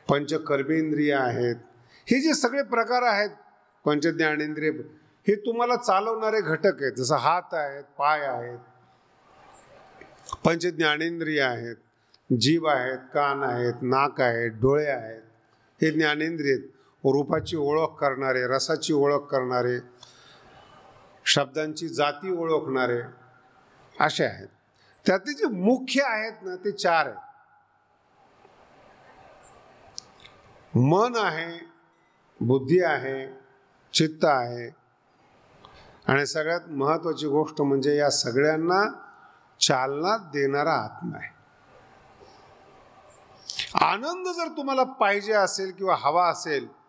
पंच 0.08 0.32
कर्मेंद्रिय 0.46 1.12
आहेत 1.14 1.56
हे 2.08 2.20
जे 2.20 2.32
सगळे 2.34 2.62
प्रकार 2.62 3.02
आहेत 3.02 3.30
पंच 3.84 4.06
ज्ञानेंद्रिय 4.06 4.70
हे 5.26 5.34
तुम्हाला 5.46 5.76
चालवणारे 5.76 6.40
घटक 6.40 6.82
आहेत 6.82 6.92
जसं 6.92 7.16
हात 7.16 7.54
आहेत 7.54 7.84
पाय 7.98 8.20
आहेत 8.20 8.58
पंच 10.44 10.66
ज्ञानेंद्रिय 10.66 11.40
आहेत 11.40 11.76
जीभ 12.30 12.66
आहेत 12.68 12.98
कान 13.14 13.42
आहेत 13.42 13.82
नाक 13.82 14.20
आहेत 14.20 14.50
डोळे 14.62 14.86
आहेत 14.86 15.22
हे 15.80 15.90
ज्ञानेंद्रिय 15.90 16.52
आहेत. 16.52 16.68
रूपाची 17.04 17.56
ओळख 17.56 17.94
करणारे 18.00 18.46
रसाची 18.46 18.92
ओळख 18.92 19.26
करणारे 19.30 19.78
शब्दांची 21.30 21.88
जाती 21.88 22.30
ओळखणारे 22.30 23.02
असे 24.00 24.24
आहेत. 24.24 24.48
त्यातले 25.06 25.32
जे 25.32 25.46
मुख्य 25.46 26.02
आहेत 26.02 26.32
ना 26.42 26.56
ते 26.56 26.72
चार 26.72 27.06
आहेत. 27.06 27.18
मन 30.76 31.16
आहे 31.16 31.66
बुद्धी 32.40 32.82
आहे 32.82 33.26
चित्त 33.92 34.24
आहे. 34.24 34.68
आणि 36.06 36.26
सगळ्यात 36.26 36.60
महत्त्वाची 36.68 37.26
गोष्ट 37.26 37.60
म्हणजे 37.60 37.96
या 37.96 38.10
सगळ्यांना 38.10 38.82
चालना 39.60 40.16
देणारा 40.16 40.72
आत्मा 40.72 41.18
आहे. 41.18 41.30
आनंद 43.84 44.28
जर 44.28 44.56
तुम्हाला 44.56 44.82
पाहिजे 44.82 45.32
असेल 45.32 45.70
किंवा 45.70 45.96
हवा 45.98 46.28
असेल 46.28 46.79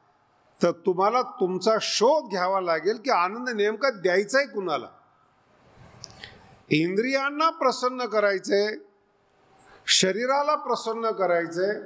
तर 0.63 0.71
तुम्हाला 0.71 1.21
तुमचा 1.21 1.71
शोध 1.81 2.29
घ्यावा 2.29 2.61
लागेल 2.61 2.97
की 2.97 3.09
आनंद 3.09 3.49
नेमका 3.49 3.89
द्यायचा 3.89 4.37
आहे 4.37 4.47
कुणाला? 4.47 4.87
इंद्रियांना 6.69 7.49
प्रसन्न 7.49 8.05
करायचे 8.05 8.75
शरीराला 9.87 10.55
प्रसन्न 10.55 11.11
करायचंय 11.11 11.79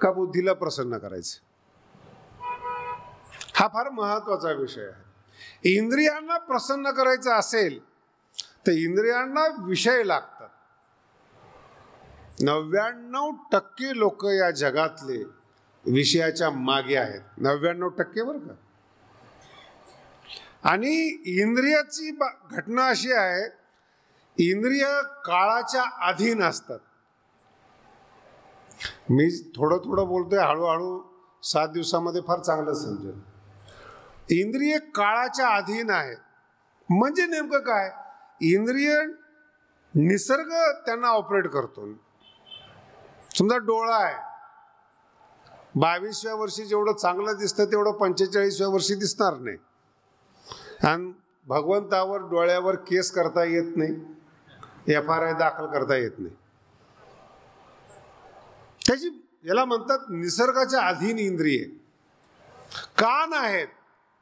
का 0.00 0.12
बुद्धीला 0.12 0.52
प्रसन्न 0.52 0.98
करायचे? 0.98 1.40
हा 3.54 3.68
फार 3.68 3.88
महत्त्वाचा 3.88 4.50
विषय 4.50 4.82
आहे. 4.82 5.02
इंद्रियांना 5.74 6.38
प्रसन्न 6.38 6.90
करायचं 6.90 7.32
असेल 7.32 7.80
तर 8.66 8.72
इंद्रियांना 8.72 9.46
विषय 9.66 10.02
लागतात. 10.02 10.48
नव्याण्णव 12.42 13.30
टक्के 13.52 13.98
लोक 13.98 14.24
या 14.24 14.50
जगातले 14.50 15.45
विषयाच्या 15.86 16.50
मागे 16.50 16.96
आहेत. 16.96 17.20
नव्याण्णव 17.36 17.88
टक्के 17.88 18.22
बरं 18.22 18.38
का? 18.38 18.54
आणि 20.70 21.22
इंद्रियाची 21.40 22.10
बा- 22.10 22.48
घटना 22.50 22.86
अशी 22.86 23.12
आहे 23.12 23.66
इंद्रिय 24.38 24.84
काळाच्या 25.24 26.08
अधीन 26.08 26.42
असतात. 26.42 26.78
मी 29.10 29.52
थोडं 29.56 29.78
थोडं 29.78 30.06
बोलतोय 30.06 30.38
हळूहळू 30.38 31.02
सात 31.42 31.68
दिवसामध्ये 31.68 32.20
फार 32.20 32.38
चांगलं 32.38 32.74
समजेल. 32.74 33.20
इंद्रिय 34.30 34.78
काळाच्या 34.78 35.48
अधीन 35.48 35.90
आहेत. 35.90 36.16
म्हणजे 36.90 37.26
नेमकं 37.26 37.58
काय? 37.58 37.92
इंद्रिय 38.40 39.00
निसर्ग 39.94 40.48
त्यांना 40.86 41.08
ऑपरेट 41.08 41.46
करतो. 41.46 41.92
समजा 43.38 43.56
डोळा 43.56 43.96
आहे. 43.96 44.35
बावीसव्या 45.76 46.34
वर्षी 46.34 46.64
जेवढं 46.64 46.92
चांगलं 46.92 47.36
दिसतं 47.36 47.64
तेवढं 47.64 47.92
पंचेचाळीसव्या 47.92 48.68
वर्षी 48.68 48.94
दिसणार 48.94 49.34
नाही. 49.34 49.56
आणि 50.86 51.12
भगवंतावर 51.46 52.20
डोळ्यावर 52.20 52.74
केस 52.74 53.10
करता 53.10 53.44
येत 53.44 53.76
नाही 53.76 53.94
एफ 54.94 55.10
आर 55.10 55.22
आय 55.22 55.32
दाखल 55.32 55.66
करता 55.66 55.96
येत 55.96 56.10
नाही. 56.18 56.34
त्याची 58.86 59.08
याला 59.44 59.64
म्हणतात 59.64 59.98
निसर्गाच्या 60.10 60.80
अधीन 60.80 61.18
इंद्रिय. 61.18 61.64
कान 62.98 63.32
आहेत 63.32 63.66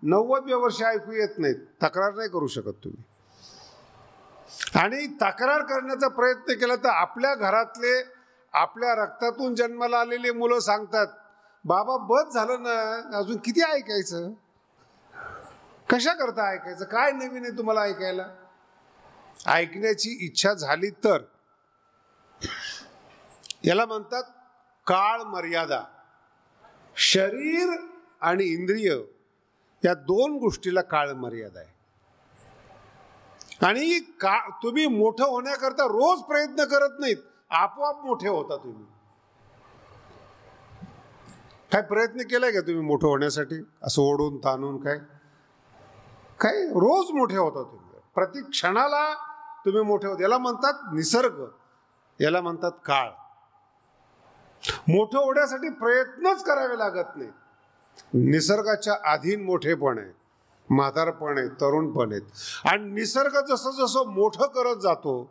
नव्वदव्या 0.02 0.56
वर्षी 0.56 0.84
ऐकू 0.84 1.12
येत 1.12 1.38
नाहीत. 1.38 1.56
तक्रार 1.82 2.14
नाही 2.14 2.28
करू 2.28 2.46
शकत 2.46 2.84
तुम्ही. 2.84 3.02
आणि 4.78 5.06
तक्रार 5.06 5.62
करण्याचा 5.62 6.08
प्रयत्न 6.08 6.52
केला 6.52 6.76
तर 6.76 6.88
आपल्या 6.88 7.34
घरातले 7.34 8.02
आपल्या 8.52 8.94
रक्तातून 8.94 9.54
जन्माला 9.54 9.98
आलेले 9.98 10.30
मुलं 10.30 10.58
सांगतात 10.58 11.06
बाबा 11.66 11.96
बस 11.96 12.34
झालं 12.34 12.62
ना. 12.62 13.16
अजून 13.18 13.36
किती 13.36 13.62
ऐकायचं? 13.62 14.30
कशा 15.90 16.12
करता 16.12 16.52
ऐकायचं? 16.52 16.84
काय 16.84 17.12
नवीन 17.12 17.42
आहे 17.44 17.58
तुम्हाला 17.58 17.80
ऐकायला? 17.80 18.26
ऐकण्याची 19.46 20.10
इच्छा 20.10 20.54
झाली 20.54 20.90
तर. 20.90 21.22
याला 23.64 23.86
म्हणतात 23.86 24.22
काळ 24.86 25.22
मर्यादा. 25.22 25.84
शरीर 26.96 27.70
आणि 28.20 28.44
इंद्रिय 28.44 28.96
या 29.84 29.94
दोन 29.94 30.38
गोष्टीला 30.38 30.80
काळ 30.80 31.12
मर्यादा 31.12 31.60
आहे. 31.60 31.74
आणि 33.66 34.00
का 34.00 34.50
तुम्ही 34.62 34.86
मोठं 34.86 35.24
होण्याकरता 35.24 35.84
रोज 35.84 36.20
प्रयत्न 36.20 36.64
करत 36.64 37.00
नाहीत. 37.00 37.16
आपोआप 37.50 38.04
मोठे 38.04 38.28
होता 38.28 38.56
तुम्ही. 38.56 38.93
काय 41.74 41.82
प्रयत्न 41.82 42.22
केलाय 42.22 42.50
का 42.52 42.60
तुम्ही 42.60 42.82
मोठं 42.82 43.06
होण्यासाठी? 43.06 43.64
असं 43.82 44.02
ओढून 44.02 44.36
ताणून 44.38 44.76
काय? 44.76 44.98
काय? 46.40 46.66
रोज 46.66 47.10
मोठे 47.10 47.36
होता 47.36 47.62
तुम्ही. 47.62 48.00
प्रत्येक 48.14 48.50
क्षणाला 48.50 49.14
तुम्ही 49.64 49.82
मोठे 49.82 50.08
होते. 50.08 50.22
याला 50.22 50.38
म्हणतात 50.38 50.72
निसर्ग. 50.92 51.44
याला 52.20 52.40
म्हणतात 52.40 52.72
काळ. 52.84 53.10
मोठं 54.88 55.18
होण्यासाठी 55.18 55.68
प्रयत्नच 55.68 56.44
करावे 56.44 56.78
लागत 56.78 57.16
नाही. 57.16 57.30
निसर्गाच्या 58.14 59.12
अधीन 59.12 59.44
मोठेपण 59.44 59.98
आहे 59.98 60.12
म्हातारपण 60.70 61.38
आहे 61.38 61.48
तरुणपण 61.48 62.12
आहेत. 62.12 62.22
आणि 62.64 62.84
निसर्ग 62.84 63.46
जसं 63.48 63.70
जसं 63.70 64.06
मोठं 64.06 64.46
करत 64.46 64.76
जातो 64.76 65.30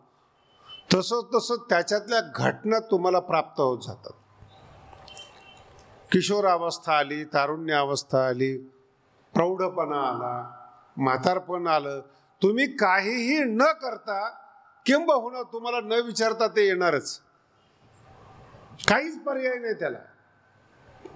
तसं 0.94 1.22
तसं 1.36 1.56
त्याच्यातल्या 1.70 2.22
घटना 2.36 2.80
तुम्हाला 2.80 3.20
प्राप्त 3.20 3.62
होत 3.62 3.80
जातात. 3.88 4.14
किशोरावस्था 6.14 6.98
आली 6.98 7.24
तारुण्य 7.24 7.74
अवस्था 7.74 8.28
आली 8.28 8.58
प्रौढपणा 9.34 10.02
आला 10.02 10.52
म्हातारपण 10.98 11.68
आलं. 11.68 12.00
तुम्ही 12.42 12.78
काहीही 12.78 13.44
न 13.44 13.64
करता 13.64 14.30
किंबहुना 14.86 15.44
तुम्हाला 15.44 15.80
न 15.80 15.92
विचारता 15.92 16.48
ते 16.48 16.68
येणारच. 16.68 17.20
काहीच 18.88 19.24
पर्याय 19.24 19.56
नाही 19.56 19.74
त्याला. 19.74 19.98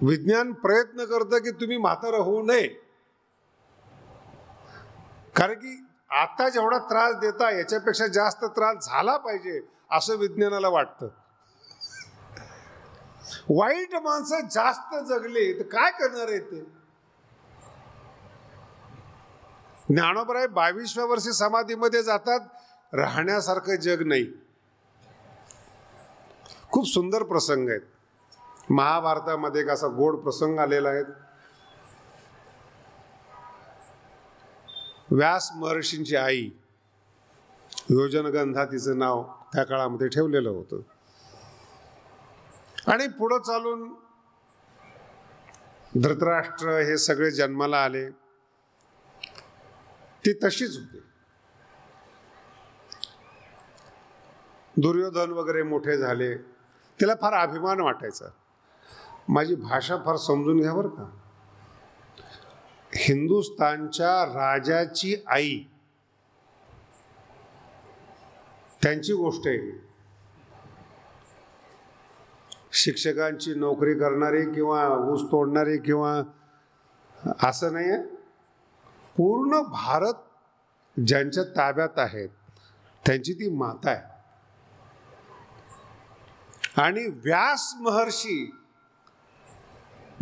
विज्ञान 0.02 0.52
प्रयत्न 0.52 1.04
करतं 1.04 1.38
की 1.38 1.50
तुम्ही 1.50 1.76
म्हातारं 1.76 2.16
होऊ 2.16 2.42
नये. 2.42 2.68
कारण 5.36 5.54
की 5.54 5.86
आता 6.10 6.48
जेवढा 6.48 6.78
त्रास 6.78 7.14
देता 7.14 7.50
याच्यापेक्षा 7.50 8.06
जास्त 8.06 8.44
त्रास 8.44 8.86
झाला 8.86 9.16
पाहिजे 9.16 9.60
असं 9.90 10.16
विज्ञानाला 10.16 10.68
वाटतं. 10.68 11.08
वाईट 13.50 13.94
माणसं 13.94 14.40
जास्त 14.40 14.94
जगले 15.08 15.58
तर 15.58 15.62
काय 15.62 15.90
करणार 15.90 16.28
आहे 16.28 16.38
ते? 16.38 16.78
ज्ञानोबराय 19.88 20.46
बावीसव्या 20.46 21.06
वर्षी 21.06 21.32
समाधीमध्ये 21.32 22.02
जातात 22.02 22.40
राहण्यासारखं 22.92 23.76
जग 23.76 24.02
नाही. 24.06 24.26
खूप 26.70 26.86
सुंदर 26.86 27.22
प्रसंग 27.22 27.68
आहेत. 27.68 27.80
महाभारतामध्ये 28.70 29.60
एक 29.60 29.68
असा 29.68 29.86
गोड 29.86 30.16
प्रसंग 30.16 30.58
आलेला 30.58 30.88
आहे. 30.88 31.02
व्यास 35.10 35.52
महर्षींची 35.56 36.16
आई 36.16 36.50
योजनगंधा 37.90 38.64
तिचं 38.64 38.98
नाव 38.98 39.22
त्या 39.54 39.64
काळामध्ये 39.64 40.08
ठेवलेलं 40.08 40.48
होतं. 40.48 40.80
आणि 42.92 43.08
पुढं 43.08 43.38
चालून 43.38 43.94
धृतराष्ट्र 46.00 46.68
हे 46.68 46.98
सगळे 46.98 47.30
जन्माला 47.30 47.84
आले. 47.84 48.10
ती 50.26 50.32
तशीच 50.32 50.78
होती. 50.78 50.98
दुर्योधन 54.76 55.30
वगैरे 55.30 55.62
मोठे 55.62 55.98
झाले. 55.98 56.36
तिला 57.00 57.14
फार 57.14 57.32
अभिमान 57.32 57.80
वाटायचा. 57.80 58.26
माझी 59.28 59.54
भाषा 59.54 59.96
फार 59.96 60.16
समजून 60.16 60.60
घ्या 60.60 60.74
बरं 60.74 60.88
का. 60.88 61.16
हिंदुस्तानच्या 62.94 64.24
राजाची 64.24 65.16
आई. 65.26 65.58
त्यांची 68.82 69.12
गोष्ट 69.12 69.46
आहे 69.46 69.87
शिक्षकांची 72.78 73.54
नोकरी 73.54 73.94
करणारी 73.94 74.44
किंवा 74.44 74.86
ऊस 75.12 75.22
तोडणारी 75.22 75.78
किंवा 75.78 76.12
असं 77.48 77.72
नाही 77.72 77.90
आहे 77.90 78.02
पूर्ण 79.16 79.60
भारत 79.62 80.24
ज्यांच्या 80.96 81.44
ताब्यात 81.56 81.98
आहेत 81.98 82.28
त्यांची 83.04 83.32
ती 83.32 83.48
माता 83.48 83.90
आहे. 83.90 84.16
आणि 86.76 87.06
व्यास 87.24 87.72
महर्षी 87.80 88.44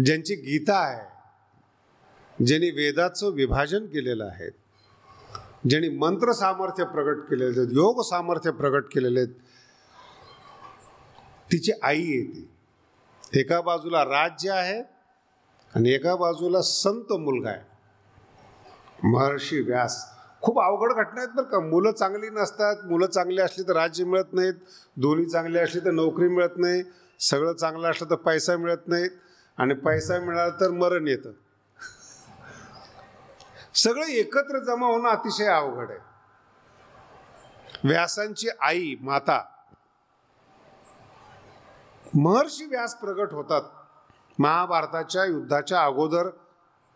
ज्यांची 0.05 0.35
गीता 0.35 0.77
आहे 0.79 2.45
ज्यांनी 2.45 2.71
वेदाचं 2.71 3.33
विभाजन 3.33 3.87
केलेलं 3.87 4.25
आहे 4.25 4.49
ज्यांनी 5.69 5.88
मंत्र 5.88 6.33
सामर्थ्य 6.33 6.85
प्रगट 6.85 7.21
केलेले 7.31 7.61
आहेत 7.61 7.73
योग 7.73 8.03
सामर्थ्य 8.03 8.51
प्रगट 8.51 8.85
केलेले 8.95 9.21
आहेत 9.21 9.35
तिची 11.53 11.73
आई 11.83 12.03
येते. 12.03 13.41
एका 13.41 13.61
बाजूला 13.61 14.05
राज्य 14.05 14.51
आहे 14.51 14.81
आणि 15.75 15.91
एका 15.91 16.17
बाजूला 16.17 16.63
संत 16.63 17.13
मुलगा 17.13 17.51
आहे. 17.51 19.09
महर्षी 19.09 19.61
व्यास. 19.61 20.05
खूप 20.43 20.61
अवघड 20.61 20.93
घटना 20.93 21.21
आहेत 21.21 21.29
बरं 21.29 21.45
का. 21.45 21.61
मुलं 21.61 21.93
चांगली 21.93 22.31
नसतात 22.31 22.77
मुलं 22.85 23.07
चांगली 23.07 23.41
असली 23.41 23.65
तर 23.69 23.73
राज्य 23.73 24.05
मिळत 24.05 24.33
नाहीत 24.33 24.55
दोन्ही 24.97 25.27
चांगली 25.27 25.59
असली 25.59 25.81
तर 25.81 25.91
नोकरी 25.91 26.29
मिळत 26.29 26.57
नाही 26.57 26.83
सगळं 27.21 27.53
चांगलं 27.53 27.91
असलं 27.91 28.11
तर 28.11 28.15
पैसा 28.15 28.57
मिळत 28.57 28.89
नाहीत 28.89 29.11
आणि 29.59 29.75
पैसा 29.75 30.19
मिळाला 30.19 30.51
तर 30.61 30.71
मरण 30.71 31.09
येतं. 31.09 31.33
सगळं 33.75 34.07
एकत्र 34.07 34.59
जमा 34.59 34.87
होणं 34.87 35.09
अतिशय 35.09 35.47
अवघड 35.47 35.91
आहे. 35.91 35.99
व्यासांची 37.85 38.49
आई 38.61 38.95
माता 39.01 39.45
महर्षी 42.14 42.64
व्यास 42.64 42.95
प्रगट 42.95 43.33
होतात 43.33 43.62
महाभारताच्या 44.38 45.25
युद्धाच्या 45.25 45.83
अगोदर 45.83 46.29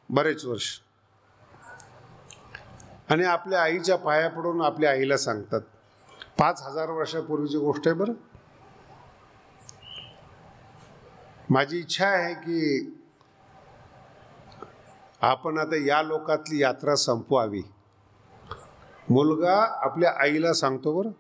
बरेच 0.09 0.45
वर्ष. 0.45 0.81
आणि 3.11 3.25
आपल्या 3.25 3.63
आईच्या 3.63 3.97
पाया 3.97 4.31
पडून 4.31 4.61
आपल्या 4.61 4.91
आईला 4.91 5.17
सांगतात 5.17 5.61
पाच 6.39 6.63
हजार 6.63 6.91
वर्षापूर्वीची 6.91 7.59
गोष्ट 7.59 7.89
आहे 7.89 7.97
बरं. 7.97 8.13
माझी 11.51 11.79
इच्छा 11.79 12.07
आहे 12.07 12.35
की 12.35 12.91
आपण 15.21 15.59
आता 15.59 15.77
या 15.77 16.03
लोकातली 16.03 16.63
यात्रा 16.63 16.95
संपवावी. 16.95 17.63
मुलगा 19.11 19.85
आपल्या 19.87 20.13
आईला 20.21 20.53
सांगतो 20.53 21.03
बरं. 21.03 21.11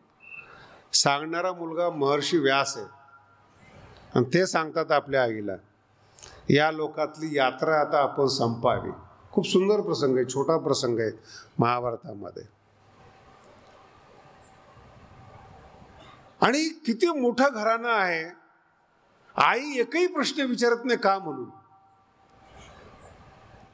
सांगणारा 0.92 1.52
मुलगा 1.52 1.90
महर्षी 1.90 2.38
व्यास 2.38 2.76
आहे. 2.76 2.99
आणि 4.16 4.24
ते 4.34 4.46
सांगतात 4.46 4.92
आपल्या 4.92 5.22
आईला 5.22 5.56
या 6.50 6.70
लोकातली 6.70 7.36
यात्रा 7.36 7.80
आता 7.80 7.98
आपण 8.02 8.26
संपावी. 8.26 8.90
खूप 9.32 9.46
सुंदर 9.46 9.80
प्रसंग 9.80 10.16
आहे 10.16 10.24
छोटा 10.24 10.56
प्रसंग 10.58 10.98
आहे 11.00 11.10
महाभारतामध्ये. 11.58 12.42
आणि 16.40 16.68
किती 16.86 17.06
मोठं 17.20 17.54
घराणं 17.54 17.88
आहे. 17.88 18.24
आई 19.36 19.78
एकही 19.80 20.06
प्रश्न 20.06 20.42
विचारत 20.42 20.84
नाही 20.84 20.98
का 20.98 21.18
म्हणून? 21.18 21.48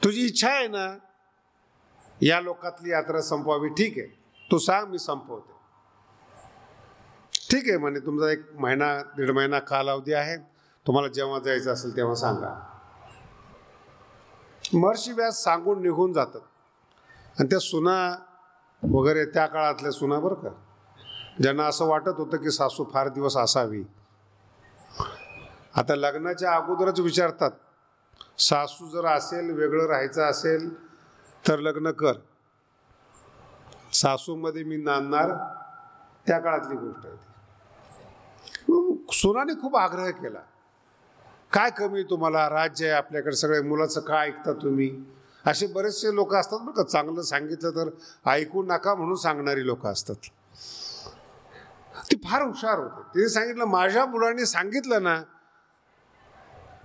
तुझी 0.04 0.24
इच्छा 0.26 0.50
आहे 0.50 0.68
ना 0.68 0.86
या 2.22 2.40
लोकातली 2.40 2.90
यात्रा 2.90 3.20
संपवावी 3.22 3.68
ठीक 3.68 3.98
आहे 3.98 4.08
तू 4.50 4.58
सांग 4.58 4.86
मी 4.88 4.98
संपवते. 4.98 5.55
ठीक 7.50 7.68
आहे 7.68 7.78
म्हणे 7.78 8.00
तुमचा 8.00 8.30
एक 8.30 8.42
महिना 8.58 9.02
दीड 9.02 9.30
महिना 9.30 9.58
कालावधी 9.58 10.12
आहे. 10.12 10.36
तुम्हाला 10.86 11.08
जेव्हा 11.08 11.38
जायचं 11.38 11.72
असेल 11.72 11.96
तेव्हा 11.96 12.14
सांगा. 12.14 12.78
महर्षी 14.74 15.12
व्यास 15.12 15.44
सांगून 15.44 15.82
निघून 15.82 16.12
जातात. 16.12 16.40
आणि 17.38 17.46
त्या 17.50 17.58
सुना 17.58 18.24
वगैरे 18.90 19.24
त्या 19.24 19.46
काळातल्या 19.46 19.92
सुना 19.92 20.18
बरं 20.18 20.34
का. 20.34 20.48
ज्यांना 21.42 21.66
असं 21.66 21.84
वाटत 21.84 22.08
होतं 22.08 22.36
की 22.36 22.50
सासू 22.50 22.84
फार 22.94 23.08
दिवस 23.08 23.36
असावी. 23.36 23.84
आता 25.76 25.94
लग्नाच्या 25.94 26.52
अगोदरच 26.52 27.00
विचारतात. 27.00 27.50
सासू 28.38 28.88
जर 28.88 29.06
असेल 29.06 29.50
वेगळं 29.50 29.86
राहायचं 29.86 30.22
असेल 30.22 30.86
तर 31.48 31.58
लग्न 31.58 31.90
कर. 31.90 32.12
सासूमध्ये 33.92 34.64
मी 34.64 34.76
नांदणार. 34.76 35.30
त्या 36.26 36.38
काळातली 36.38 36.76
गोष्ट 36.76 37.06
आहे 37.06 37.16
ती. 37.16 37.32
सोनाने 39.20 39.54
खूप 39.54 39.76
आग्रह 39.76 40.10
केला. 40.10 40.38
काय 41.52 41.70
कमी 41.70 42.02
तुम्हाला? 42.02 42.48
राज्य 42.48 42.86
आहे 42.86 42.94
आपल्याकडे 42.96 43.36
सगळे 43.36 43.60
मुलाचं 43.60 44.00
काय 44.00 44.26
ऐकता 44.26 44.52
तुम्ही? 44.52 44.90
असे 45.44 45.66
बरेचसे 45.66 46.14
लोक 46.14 46.34
असतात 46.34 46.58
बरं 46.58 46.72
का 46.72 46.82
चांगलं 46.82 47.22
सांगितलं 47.22 47.70
तर 47.70 47.88
ऐकू 48.30 48.62
नका 48.62 48.94
म्हणून 48.94 49.16
सांगणारी 49.16 49.66
लोक 49.66 49.86
असतात. 49.86 50.14
ती 52.10 52.16
फार 52.24 52.42
हुशार 52.42 52.78
होते. 52.78 53.02
तिने 53.14 53.28
सांगितलं 53.28 53.64
माझ्या 53.64 54.04
मुलांनी 54.06 54.46
सांगितलं 54.46 55.02
ना 55.02 55.20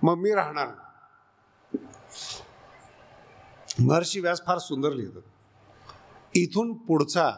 मग 0.02 0.16
मी 0.18 0.34
राहणार 0.34 0.68
महर्षी 3.80 4.20
व्यास 4.20 4.42
फार 4.46 4.58
सुंदर 4.58 4.92
लिहितात. 4.92 5.22
इथून 6.34 6.72
पुढचा 6.78 7.30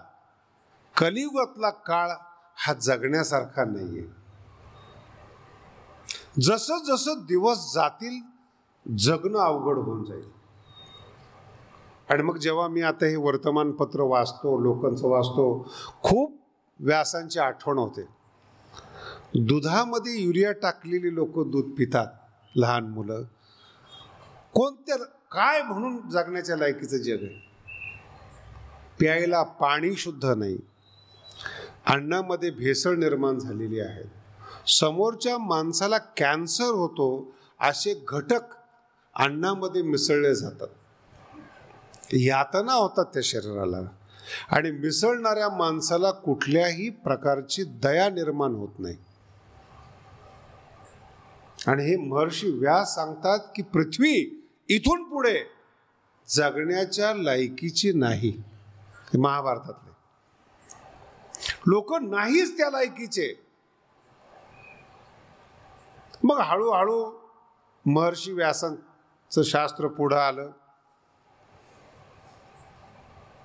कलियुगातला 0.96 1.70
काळ 1.70 2.10
हा 2.56 2.72
जगण्यासारखा 2.72 3.64
नाहीये. 3.64 4.23
जसं 6.40 6.78
जसं 6.84 7.14
दिवस 7.28 7.74
जातील 7.74 8.20
जगणं 8.98 9.38
अवघड 9.38 9.78
होऊन 9.78 10.04
जाईल. 10.04 10.24
आणि 12.10 12.22
मग 12.22 12.36
जेव्हा 12.36 12.68
मी 12.68 12.82
आता 12.82 13.06
हे 13.06 13.16
वर्तमानपत्र 13.16 14.00
वाचतो 14.00 14.60
लोकांचं 14.60 15.08
वाचतो 15.08 15.72
खूप 16.02 16.40
व्यासांची 16.80 17.38
आठवण 17.38 17.78
होते. 17.78 18.04
दुधामध्ये 19.34 20.22
युरिया 20.22 20.52
टाकलेली 20.52 21.14
लोक 21.14 21.28
दूध 21.28 21.64
पितात 21.78 22.06
लहान 22.56 22.84
मुलं. 22.84 23.22
कोणत्या 24.54 24.96
काय 25.30 25.62
म्हणून 25.62 26.10
जगण्याच्या 26.10 26.56
लायकीचं 26.56 26.96
जग 26.96 27.22
आहे? 27.22 27.50
प्यायला 28.98 29.42
पाणी 29.42 29.96
शुद्ध 29.96 30.24
नाही. 30.24 30.58
अन्नामध्ये 31.86 32.50
भेसळ 32.50 32.94
निर्माण 32.94 33.38
झालेली 33.38 33.80
आहे. 33.80 34.23
समोरच्या 34.68 35.38
माणसाला 35.38 35.98
कॅन्सर 35.98 36.64
होतो 36.64 37.34
असे 37.60 38.04
घटक 38.08 38.40
अन्नामध्ये 39.14 39.82
मिसळले 39.82 40.34
जातात. 40.34 40.68
यातना 42.12 42.72
होतात 42.72 43.04
त्या 43.04 43.22
शरीराला. 43.24 43.78
आणि 44.50 44.70
मिसळणाऱ्या 44.70 45.48
माणसाला 45.48 46.10
कुठल्याही 46.10 46.90
प्रकारची 46.90 47.64
दया 47.64 48.10
निर्माण 48.10 48.52
होत 48.52 48.68
नाही. 48.78 48.96
आणि 51.66 51.84
हे 51.84 51.96
महर्षी 51.96 52.50
व्यास 52.50 52.94
सांगतात 52.94 53.38
की 53.56 53.62
पृथ्वी 53.62 54.46
इथून 54.68 55.04
पुढे 55.04 55.38
जगण्याच्या 56.28 57.14
लायकीची 57.14 57.92
नाही 57.92 58.42
महाभारतातले. 59.18 59.90
लोक 61.66 61.94
नाहीच 61.94 62.56
त्या 62.56 62.70
लायकीचे. 62.70 63.43
मग 66.24 66.38
हळूहळू 66.40 67.12
महर्षी 67.86 68.32
व्यासांचं 68.32 69.42
शास्त्र 69.42 69.88
पुढं 69.88 70.16
आलं. 70.16 70.50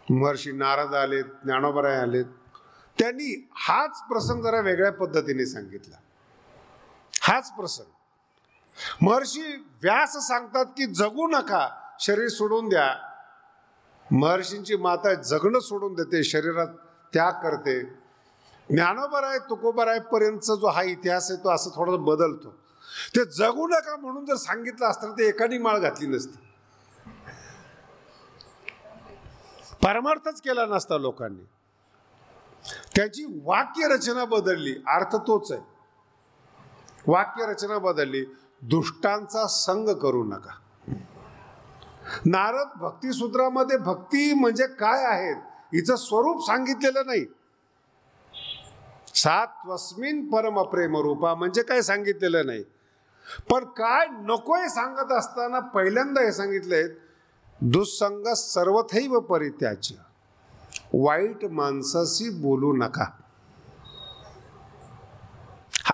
महर्षी 0.10 0.52
नारद 0.52 0.96
आलेत 0.96 1.24
ज्ञानोबराय 1.24 1.96
आलेत. 1.96 2.26
त्यांनी 3.00 3.50
हाच 3.54 4.02
प्रसंग 4.02 4.42
जरा 4.42 4.60
वेगळ्या 4.60 4.92
पद्धतीने 4.92 5.46
सांगितला. 5.46 5.96
हाच 7.22 7.52
प्रसंग. 7.56 7.92
महर्षी 9.02 9.42
व्यास 9.84 10.28
सांगतात 10.28 10.66
की 10.66 10.86
जगू 10.86 11.28
नका 11.28 11.70
शरीर 12.00 12.28
सोडून 12.28 12.70
द्या. 12.70 12.96
महर्षींची 14.12 14.76
माता 14.76 15.14
जगणं 15.14 15.60
सोडून 15.60 15.94
देते 15.94 16.24
शरीरात 16.24 16.68
त्याग 17.14 17.32
करते. 17.32 17.84
ज्ञानोबराय 18.70 19.40
तुकोबरायपर्यंतचा 19.40 20.56
जो 20.56 20.68
हा 20.68 20.84
इतिहास 20.84 21.32
आहे 21.32 21.44
तो 21.44 21.50
असं 21.50 21.70
थोडासा 21.76 21.98
बदलतो. 21.98 22.69
ते 23.16 23.26
जगू 23.26 23.68
नका 23.68 23.98
म्हणून 23.98 24.26
जर 24.26 24.36
सांगितलं 24.36 24.88
असतं 24.88 25.12
ते 25.12 25.28
एकानी 25.28 25.58
माळ 25.58 25.80
घातली 25.80 26.08
नसती. 26.08 26.38
परमार्थच 29.84 30.42
केला 30.42 30.66
नसता 30.66 30.98
लोकांनी. 30.98 31.44
त्याची 32.96 33.42
वाक्य 33.44 33.88
रचना 33.88 34.26
बदलली. 34.26 34.74
अर्थ 34.88 35.16
तोच 35.16 35.52
आहे. 35.52 35.62
वाक्य 37.08 37.46
रचना 37.46 37.78
बदलली. 37.78 38.26
दुष्टांचा 38.62 39.48
संग 39.48 39.90
करू 39.90 40.24
नका. 40.24 40.52
नारद 42.26 42.68
भक्तिसूत्रामध्ये 42.80 43.78
भक्ती 43.78 44.34
म्हणजे 44.34 44.68
काय 44.68 45.04
आहेत 45.06 45.36
हिचं 45.74 45.96
स्वरूप 45.96 46.46
सांगितलेलं 46.46 47.06
नाही. 47.06 47.26
सात्वस्मिन 49.16 50.30
परम 50.30 50.64
प्रेम 50.64 50.98
रूपा 50.98 51.36
म्हणजे 51.36 51.64
काय 51.64 51.82
सांगितलेलं 51.82 52.46
नाही? 52.46 52.64
पण 53.50 53.64
काय 53.64 54.08
नकोय 54.08 54.68
सांगत 54.68 55.12
असताना 55.12 55.60
पहिल्यांदा 55.60 56.22
हे 56.22 56.32
सांगितलंय 56.32 56.84
दुःसंग 57.62 58.34
सर्वथैव 58.34 59.20
परित्याच 59.20 59.94
वाईट 60.94 61.46
माणसाशी 61.46 62.30
बोलू 62.30 62.74
नका. 62.74 63.06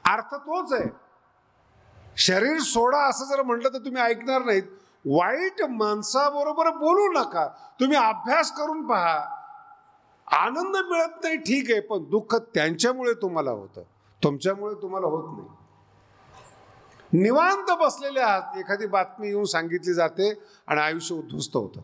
अर्थ 0.05 0.35
तोच 0.35 0.73
आहे. 0.73 0.89
शरीर 2.17 2.59
सोडा 2.59 3.09
असं 3.09 3.25
जर 3.25 3.41
म्हटलं 3.41 3.69
तर 3.69 3.77
तुम्ही 3.77 4.01
ऐकणार 4.01 4.41
नाहीत. 4.41 4.63
वाईट 5.05 5.61
माणसाबरोबर 5.63 6.69
बोलू 6.69 7.19
नका. 7.19 7.47
तुम्ही 7.79 7.97
अभ्यास 7.97 8.51
करून 8.51 8.87
पहा. 8.87 9.41
आनंद 10.27 10.75
मिळत 10.75 11.23
नाही 11.23 11.37
ठीक 11.37 11.71
आहे 11.71 11.79
पण 11.79 12.03
दुःख 12.03 12.35
त्यांच्यामुळे 12.35 13.13
तुम्हाला 13.13 13.51
होतं. 13.51 13.81
तुमच्यामुळे 14.23 14.81
तुम्हाला 14.81 15.07
होत 15.07 15.39
नाही. 15.39 15.64
निवांत 17.15 17.71
बसलेले 17.79 18.19
आहात. 18.19 18.57
एखादी 18.57 18.85
बातमी 18.85 19.27
येऊन 19.27 19.45
सांगितली 19.45 19.93
जाते 19.93 20.31
आणि 20.67 20.81
आयुष्य 20.81 21.15
उद्ध्वस्त 21.15 21.55
होतं. 21.57 21.81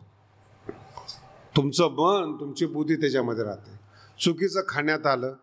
तुमचं 1.55 1.91
मन 1.91 2.35
तुमची 2.39 2.65
बुद्धी 2.65 2.95
त्याच्यामध्ये 2.95 3.43
राहते. 3.43 3.79
चुकीचं 4.19 4.61
खाण्यात 4.67 5.05
आलं 5.05 5.33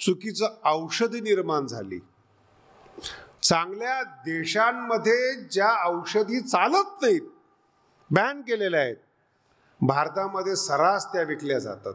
चुकीचं 0.00 0.48
औषधी 0.64 1.20
निर्माण 1.20 1.66
झाली. 1.66 1.98
चांगल्या 3.42 4.02
देशांमध्ये 4.02 5.34
ज्या 5.34 5.72
औषधी 5.88 6.40
चालत 6.40 7.02
नाहीत 7.02 7.28
बॅन 8.10 8.40
केलेल्या 8.40 8.80
आहेत 8.80 8.96
भारतामध्ये 9.80 10.56
सरास 10.56 11.06
त्या 11.06 11.22
विकल्या 11.22 11.58
जातात. 11.58 11.94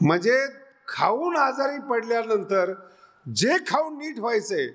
म्हणजे 0.00 0.46
खाऊन 0.88 1.36
आजारी 1.36 1.78
पडल्यानंतर 1.90 2.72
जे 3.34 3.56
खाऊन 3.66 3.98
नीट 3.98 4.18
व्हायचंय 4.18 4.66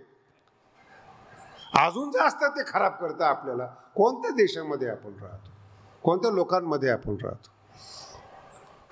अजून 1.77 2.11
जास्त 2.11 2.43
ते 2.43 2.63
खराब 2.67 2.91
करतं 2.91 3.23
आपल्याला. 3.23 3.65
कोणत्या 3.65 4.31
देशामध्ये 4.31 4.89
आपण 4.89 5.13
राहतो? 5.21 5.49
कोणत्या 6.03 6.31
लोकांमध्ये 6.31 6.89
आपण 6.89 7.15
राहतो? 7.23 7.49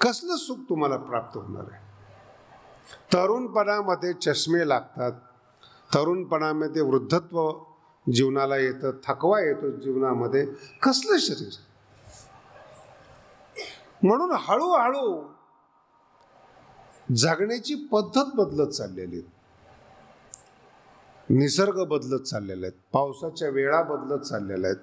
कसलं 0.02 0.36
सुख 0.36 0.56
तुम्हाला 0.69 0.98
प्राप्त 0.98 1.38
होणार 1.38 1.63
आहे? 1.72 1.82
तरुणपणामध्ये 3.13 4.13
चष्मे 4.13 4.69
लागतात. 4.69 5.12
तरुणपणामध्ये 5.95 6.82
वृद्धत्व 6.82 7.52
जीवनाला 8.13 8.58
येतं 8.58 8.91
थकवा 8.91 9.39
येतो 9.39 9.72
जीवनामध्ये. 9.72 10.45
कसलं 10.84 11.17
शरीर? 11.17 11.54
म्हणून 14.04 14.32
हळूहळू 14.32 15.24
जगण्याची 17.15 17.76
पद्धत 17.76 18.26
बदलत 18.36 18.67
चाललेली 18.67 19.15
आहे. 19.15 19.38
निसर्ग 21.30 21.84
बदलत 21.84 22.22
चाललेले 22.22 22.65
आहेत. 22.65 22.80
पावसाच्या 22.94 23.50
वेळा 23.50 23.82
बदलत 23.82 24.20
चाललेल्या 24.20 24.72
आहेत. 24.72 24.82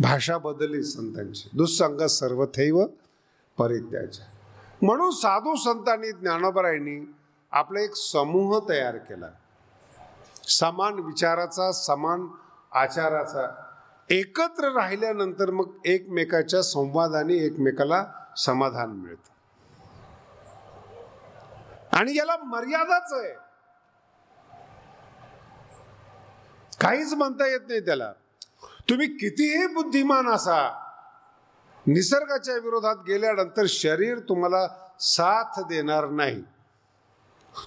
भाषा 0.00 0.38
बदलली 0.38 0.82
संतांची. 0.82 1.48
दुःसंग 1.52 2.06
सर्वथैव 2.06 2.86
परित्याच्या 3.58 4.24
म्हणून 4.82 5.10
साधू 5.10 5.54
संतांनी 5.54 6.12
ज्ञानोबरायांनी 6.12 7.14
आपला 7.50 7.80
एक 7.80 7.94
समूह 7.94 8.68
तयार 8.68 8.96
केला. 8.96 9.26
समान 10.48 10.94
विचाराचा 10.94 11.72
समान 11.72 12.26
आचाराचा 12.72 13.48
एकत्र 14.10 14.72
राहिल्यानंतर 14.72 15.50
मग 15.50 15.70
एकमेकाच्या 15.84 16.62
संवादाने 16.62 17.34
एकमेकाला 17.34 18.04
समाधान 18.36 18.90
मिळतं. 18.90 19.28
आणि 21.96 22.16
याला 22.16 22.36
मर्यादाच 22.36 23.12
आहे. 23.12 23.47
काहीच 26.80 27.14
म्हणता 27.14 27.46
येत 27.46 27.60
नाही 27.68 27.80
त्याला. 27.80 28.12
तुम्ही 28.90 29.06
कितीही 29.06 29.66
बुद्धिमान 29.66 30.28
असा 30.28 30.84
निसर्गाच्या 31.86 32.54
विरोधात 32.54 32.96
गेल्यानंतर 33.08 33.64
शरीर 33.68 34.18
तुम्हाला 34.18 34.68
साथ 35.00 35.60
देणार 35.60 36.08
नाही. 36.08 36.42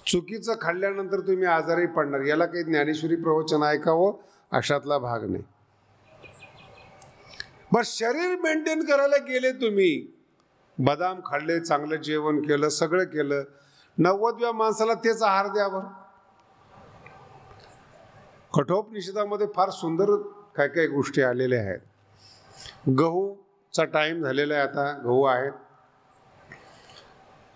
चुकीचं 0.06 0.54
खाल्ल्यानंतर 0.60 1.20
तुम्ही 1.20 1.44
आजारी 1.44 1.86
पडणार. 1.86 2.20
याला 2.20 2.46
काही 2.46 2.64
ज्ञानेश्वरी 2.64 3.16
प्रवचन 3.16 3.62
ऐकावं? 3.62 4.12
अशातला 4.52 4.98
भाग 4.98 5.30
नाही. 5.30 5.44
बस 7.72 7.98
शरीर 7.98 8.40
मेंटेन 8.40 8.84
करायला 8.84 9.16
गेले 9.16 9.52
तुम्ही. 9.52 10.06
बदाम 10.78 11.20
खाल्ले 11.26 11.60
चांगलं 11.60 11.96
जेवण 11.96 12.40
केलं 12.40 12.68
सगळं 12.68 13.04
केलं. 13.04 13.42
नव्वदव्या 13.98 14.52
माणसाला 14.52 14.94
तेच 14.94 15.22
आहार 15.22 15.46
द्या 15.46 15.68
बरं. 15.68 16.01
कठोपनिषदामध्ये 18.54 19.46
फार 19.56 19.70
सुंदर 19.70 20.16
काय 20.56 20.68
काय 20.68 20.86
गोष्टी 20.86 21.22
आलेल्या 21.22 21.60
आहेत. 21.60 21.78
गहूचा 22.88 23.84
टाइम 23.84 24.22
झालेला 24.22 24.54
आहे 24.54 24.62
आता 24.62 24.98
गहू 25.04 25.24
आहेत. 25.24 25.52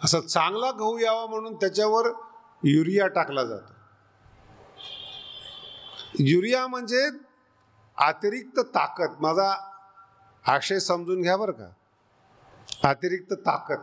असा 0.04 0.20
चांगला 0.20 0.70
गहू 0.70 0.98
यावा 0.98 1.26
म्हणून 1.26 1.54
त्याच्यावर 1.54 2.06
युरिया 2.64 3.06
टाकला 3.06 3.44
जातो. 3.44 3.72
युरिया 6.18 6.66
म्हणजे 6.66 7.08
अतिरिक्त 7.98 8.60
ताकद. 8.60 9.14
माझा 9.20 9.54
आशय 10.46 10.78
समजून 10.78 11.20
घ्या 11.20 11.36
बरं 11.36 11.52
का. 11.52 11.70
अतिरिक्त 12.90 13.32
ताकद. 13.32 13.78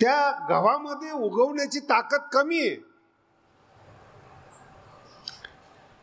त्या 0.00 0.46
गव्हामध्ये 0.48 1.10
उगवण्याची 1.10 1.78
ताकद 1.78 2.20
कमी 2.32 2.58
आहे. 2.58 2.89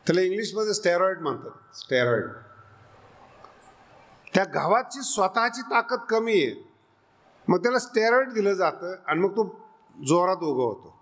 त्याला 0.07 0.21
इंग्लिशमध्ये 0.21 0.73
स्टेरॉइड 0.73 1.19
म्हणतात. 1.19 1.75
स्टेरॉइड 1.75 2.25
त्या 4.33 4.43
गव्हाची 4.43 5.01
स्वतःची 5.01 5.61
ताकद 5.61 5.97
कमी 5.97 6.31
आहे. 6.31 6.73
मग 7.47 7.57
त्याला 7.57 7.79
स्टेरॉइड 7.79 8.29
दिलं 8.29 8.53
जातं 8.53 8.95
आणि 9.07 9.19
मग 9.19 9.31
तो 9.31 9.43
जोरात 10.07 10.37
उगवतो. 10.37 10.97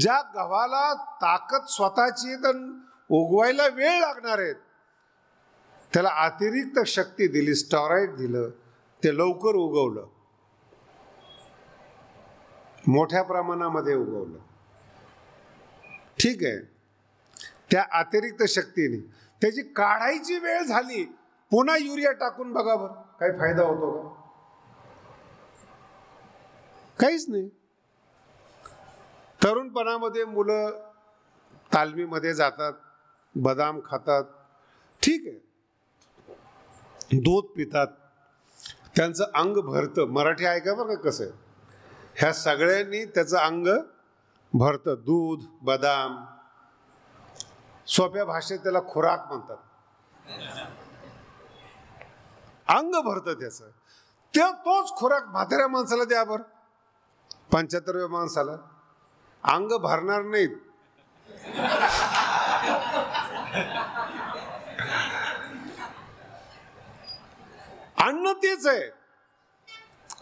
ज्या 0.00 0.20
गव्हाला 0.34 0.94
ताकद 0.94 1.66
स्वतःची 1.68 2.28
आहे 2.28 2.36
तर 2.36 2.80
उगवायला 3.08 3.66
वेळ 3.66 4.00
लागणार 4.00 4.38
आहेत 4.38 4.54
त्याला 5.94 6.08
अतिरिक्त 6.08 6.78
शक्ती 6.86 7.26
दिली 7.28 7.54
स्टॉरॉइड 7.54 8.14
दिलं 8.16 8.48
ते 9.04 9.16
लवकर 9.16 9.54
उगवलं. 9.54 10.06
मोठ्या 12.86 13.22
प्रमाणामध्ये 13.22 13.94
उगवलं. 13.94 14.38
ठीक 16.18 16.44
आहे. 16.44 16.73
त्या 17.74 17.84
अतिरिक्त 17.92 18.42
शक्तीने. 18.48 19.00
त्याची 19.42 19.62
काढायची 19.62 20.38
वेळ 20.38 20.62
झाली. 20.62 21.04
पुन्हा 21.50 21.76
युरिया 21.76 22.12
टाकून 22.12 22.52
बघा 22.52 22.76
बरं. 22.76 22.92
काही 22.92 23.32
फायदा 23.32 23.62
होतो 23.62 24.02
का? 24.02 24.08
काहीच 27.00 27.26
नाही. 27.28 27.48
तरुणपणामध्ये 29.44 30.24
मुलं 30.24 30.70
तालमीमध्ये 31.74 32.34
जातात 32.34 32.72
बदाम 33.34 33.80
खातात. 33.84 34.24
ठीक 35.02 35.22
आहे. 35.26 35.38
दूध 37.12 37.44
पितात. 37.44 37.86
त्यांचं 38.96 39.24
अंग 39.34 39.56
भरतं. 39.56 40.04
मराठी 40.04 40.44
ऐका 40.44 40.74
बरं 40.74 40.94
का 40.94 41.00
कसं? 41.00 41.24
आहे 41.24 41.32
ह्या 42.16 42.32
सगळ्यांनी 42.32 43.04
त्याचं 43.04 43.36
अंग 43.36 43.66
भरतं. 44.52 44.94
दूध 44.94 45.40
बदाम. 45.62 46.33
सोप्या 47.86 48.24
भाषेत 48.24 48.58
त्याला 48.58 48.80
खुराक 48.80 49.26
म्हणतात. 49.28 49.56
अंग 52.68 53.02
भरतं 53.02 53.34
त्याचं. 53.34 53.70
ते 54.36 54.52
तोच 54.52 54.90
खुराक 54.96 55.24
म्हाताऱ्या 55.26 55.68
माणसाला 55.68 56.04
द्या 56.04 56.24
बरं. 56.24 56.42
पंच्याहत्तरव्या 57.52 58.08
माणसाला. 58.08 58.52
अंग 59.42 59.68
भरणार 59.68 60.22
नाहीत. 60.22 60.56
अन्न 67.98 68.32
तेच 68.32 68.66
आहे. 68.66 68.90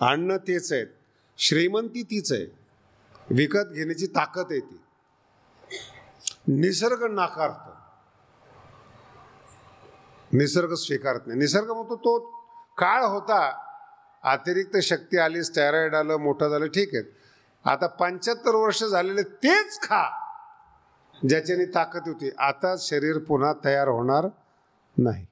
अन्न 0.00 0.36
तेच 0.36 0.72
आहे. 0.72 0.84
श्रीमंती 1.38 2.02
तीच 2.02 2.32
आहे. 2.32 2.44
विकत 3.30 3.72
घेण्याची 3.72 4.06
ताकद 4.06 4.46
आहे 4.50 4.60
ती. 4.60 4.81
निसर्ग 6.48 7.12
नाकारत. 7.12 7.68
निसर्ग 10.32 10.74
स्वीकारत 10.74 11.20
नाही. 11.26 11.38
निसर्ग 11.38 11.70
म्हणतो 11.70 11.96
तो 11.96 12.18
काळ 12.78 13.04
होता. 13.04 13.68
अतिरिक्त 14.24 14.76
शक्ती 14.76 15.18
आली 15.18 15.44
स्टॅरॉइड 15.44 15.94
आलं 15.94 16.16
मोठं 16.16 16.48
झालं 16.48 16.66
ठीक 16.66 16.90
आहे. 16.94 17.02
आता 17.64 17.86
पंच्याहत्तर 17.86 18.54
वर्ष 18.54 18.84
झालेले 18.84 19.22
तेच 19.22 19.80
खा 19.82 20.18
ज्याच्याने 21.28 21.64
ताकद 21.64 22.00
होती. 22.06 22.30
आता 22.38 22.74
शरीर 22.78 23.18
पुन्हा 23.18 23.52
तयार 23.64 23.88
होणार 23.88 24.26
नाही. 24.98 25.26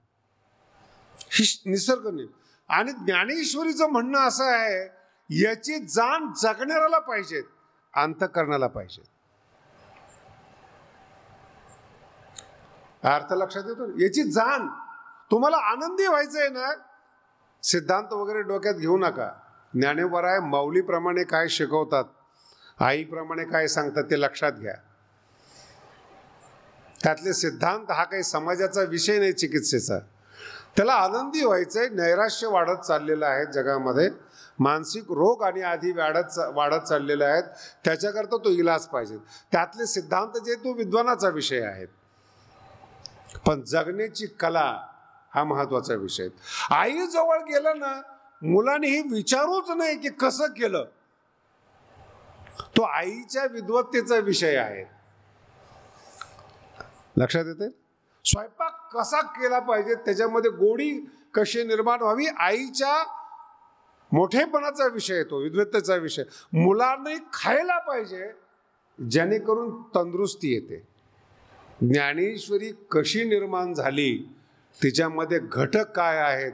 ही 1.19 1.63
निसर्ग 1.67 2.09
नाही. 2.09 2.29
आणि 2.69 2.93
ज्ञानेश्वरीचं 2.93 3.87
म्हणणं 3.87 4.19
असं 4.19 4.45
आहे 4.45 5.01
याची 5.31 5.79
जाण 5.79 6.33
जगणाऱ्याला 6.43 6.99
पाहिजेत 6.99 7.45
अंतकरणाला 7.95 8.67
पाहिजेत 8.67 9.05
अर्थ 13.05 13.33
लक्षात 13.33 13.63
येतो. 13.67 13.87
याची 13.99 14.23
जाण. 14.23 14.67
तुम्हाला 15.31 15.57
आनंदी 15.57 16.07
व्हायचं 16.07 16.41
आहे 16.41 16.49
ना 16.49 16.73
सिद्धांत 17.63 18.13
वगैरे 18.13 18.43
डोक्यात 18.43 18.75
घेऊ 18.75 18.97
नका. 18.97 19.31
ज्ञानेश्वर 19.75 20.25
आहे 20.25 20.41
माऊलीप्रमाणे 20.41 21.25
काय 21.25 21.49
शिकवतात 21.49 22.05
आईप्रमाणे 22.81 23.45
काय 23.45 23.67
सांगतात 23.67 24.05
ते 24.05 24.21
लक्षात 24.21 24.53
घ्या. 24.53 24.75
त्यातले 27.03 27.33
सिद्धांत 27.33 27.91
हा 27.91 28.05
काही 28.05 28.23
समाजाचा 28.23 28.83
विषय 28.83 29.19
नाही 29.19 29.33
चिकित्सेचा. 29.33 29.99
त्याला 30.77 30.93
आनंदी 30.93 31.45
व्हायचंय 31.45 31.89
नैराश्य 31.89 32.47
वाढत 32.47 32.81
चाललेलं 32.81 33.27
आहे 33.27 33.47
जगामध्ये. 33.53 34.11
मानसिक 34.59 35.05
रोग 35.09 35.43
आणि 35.43 35.63
आधी 35.63 35.93
वाढत 35.93 36.39
वाढत 36.55 36.81
चाललेले 36.81 37.25
आहेत. 37.25 37.45
त्याच्याकरता 37.85 38.37
तो 38.37 38.51
इलाज 38.51 38.87
पाहिजे. 38.87 39.19
त्यातले 39.53 39.87
सिद्धांत 39.87 40.45
जे 40.45 40.55
तो 40.55 40.73
विद्वानाचा 40.73 41.29
विषय 41.29 41.61
आहेत. 41.61 41.89
पण 43.37 43.63
जगण्याची 43.63 44.27
कला 44.27 44.87
हा 45.35 45.45
महत्त्वाचा 45.45 45.95
विषय 45.95 46.29
आई 46.71 47.07
जवळ 47.07 47.39
गेलं 47.39 47.79
ना 47.79 48.01
मुलाने 48.43 48.89
हे 48.89 49.03
विचारूच 49.03 49.71
नाही 49.71 49.97
की 49.97 50.09
कसं 50.09 50.47
केलं. 50.47 50.85
तो 52.77 52.83
आईच्या 52.83 53.45
विद्वत्तेचा 53.45 54.17
विषय 54.17 54.57
आहे. 54.57 54.85
लक्षात 57.17 57.45
येते 57.47 57.69
स्वयंपाक 58.25 58.97
कसा 58.97 59.21
केला 59.21 59.59
पाहिजे 59.59 59.95
त्याच्यामध्ये 59.95 60.51
गोडी 60.51 60.91
कशी 61.35 61.65
निर्माण 61.65 62.01
व्हावी 62.03 62.27
आईच्या 62.27 63.05
मोठेपणाचा 64.13 64.87
विषय 64.87 65.17
येतो 65.17 65.39
विद्वत्तेचा 65.39 65.95
विषय. 65.95 66.23
मुलांनी 66.53 67.15
खायला 67.33 67.79
पाहिजे 67.79 68.33
जेणेकरून 69.11 69.83
तंदुरुस्ती 69.83 70.55
येते. 70.55 70.90
ज्ञानेश्वरी 71.83 72.73
कशी 72.91 73.25
निर्माण 73.25 73.75
झाली 73.75 74.35
तिच्यामध्ये 74.83 75.39
घटक 75.39 75.91
काय 75.91 76.17
आहेत 76.17 76.53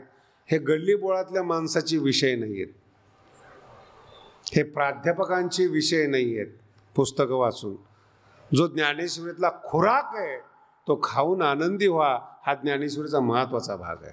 हे 0.50 0.58
गल्लीबोळातल्या 0.58 1.42
माणसाची 1.42 1.98
विषय 1.98 2.36
नाही 2.36 2.62
आहेत 2.62 2.74
हे 4.56 4.62
प्राध्यापकांचे 4.62 5.66
विषय 5.66 6.06
नाही 6.06 6.38
आहेत 6.38 6.52
पुस्तकं 6.96 7.34
वाचून. 7.34 7.76
जो 8.56 8.66
ज्ञानेश्वरीतला 8.66 9.50
खुराक 9.64 10.10
आहे 10.14 10.38
तो 10.88 11.00
खाऊन 11.04 11.42
आनंदी 11.42 11.86
व्हा 11.86 12.18
हा 12.46 12.54
ज्ञानेश्वरीचा 12.54 13.20
महत्त्वाचा 13.20 13.76
भाग 13.76 13.96
आहे. 14.02 14.12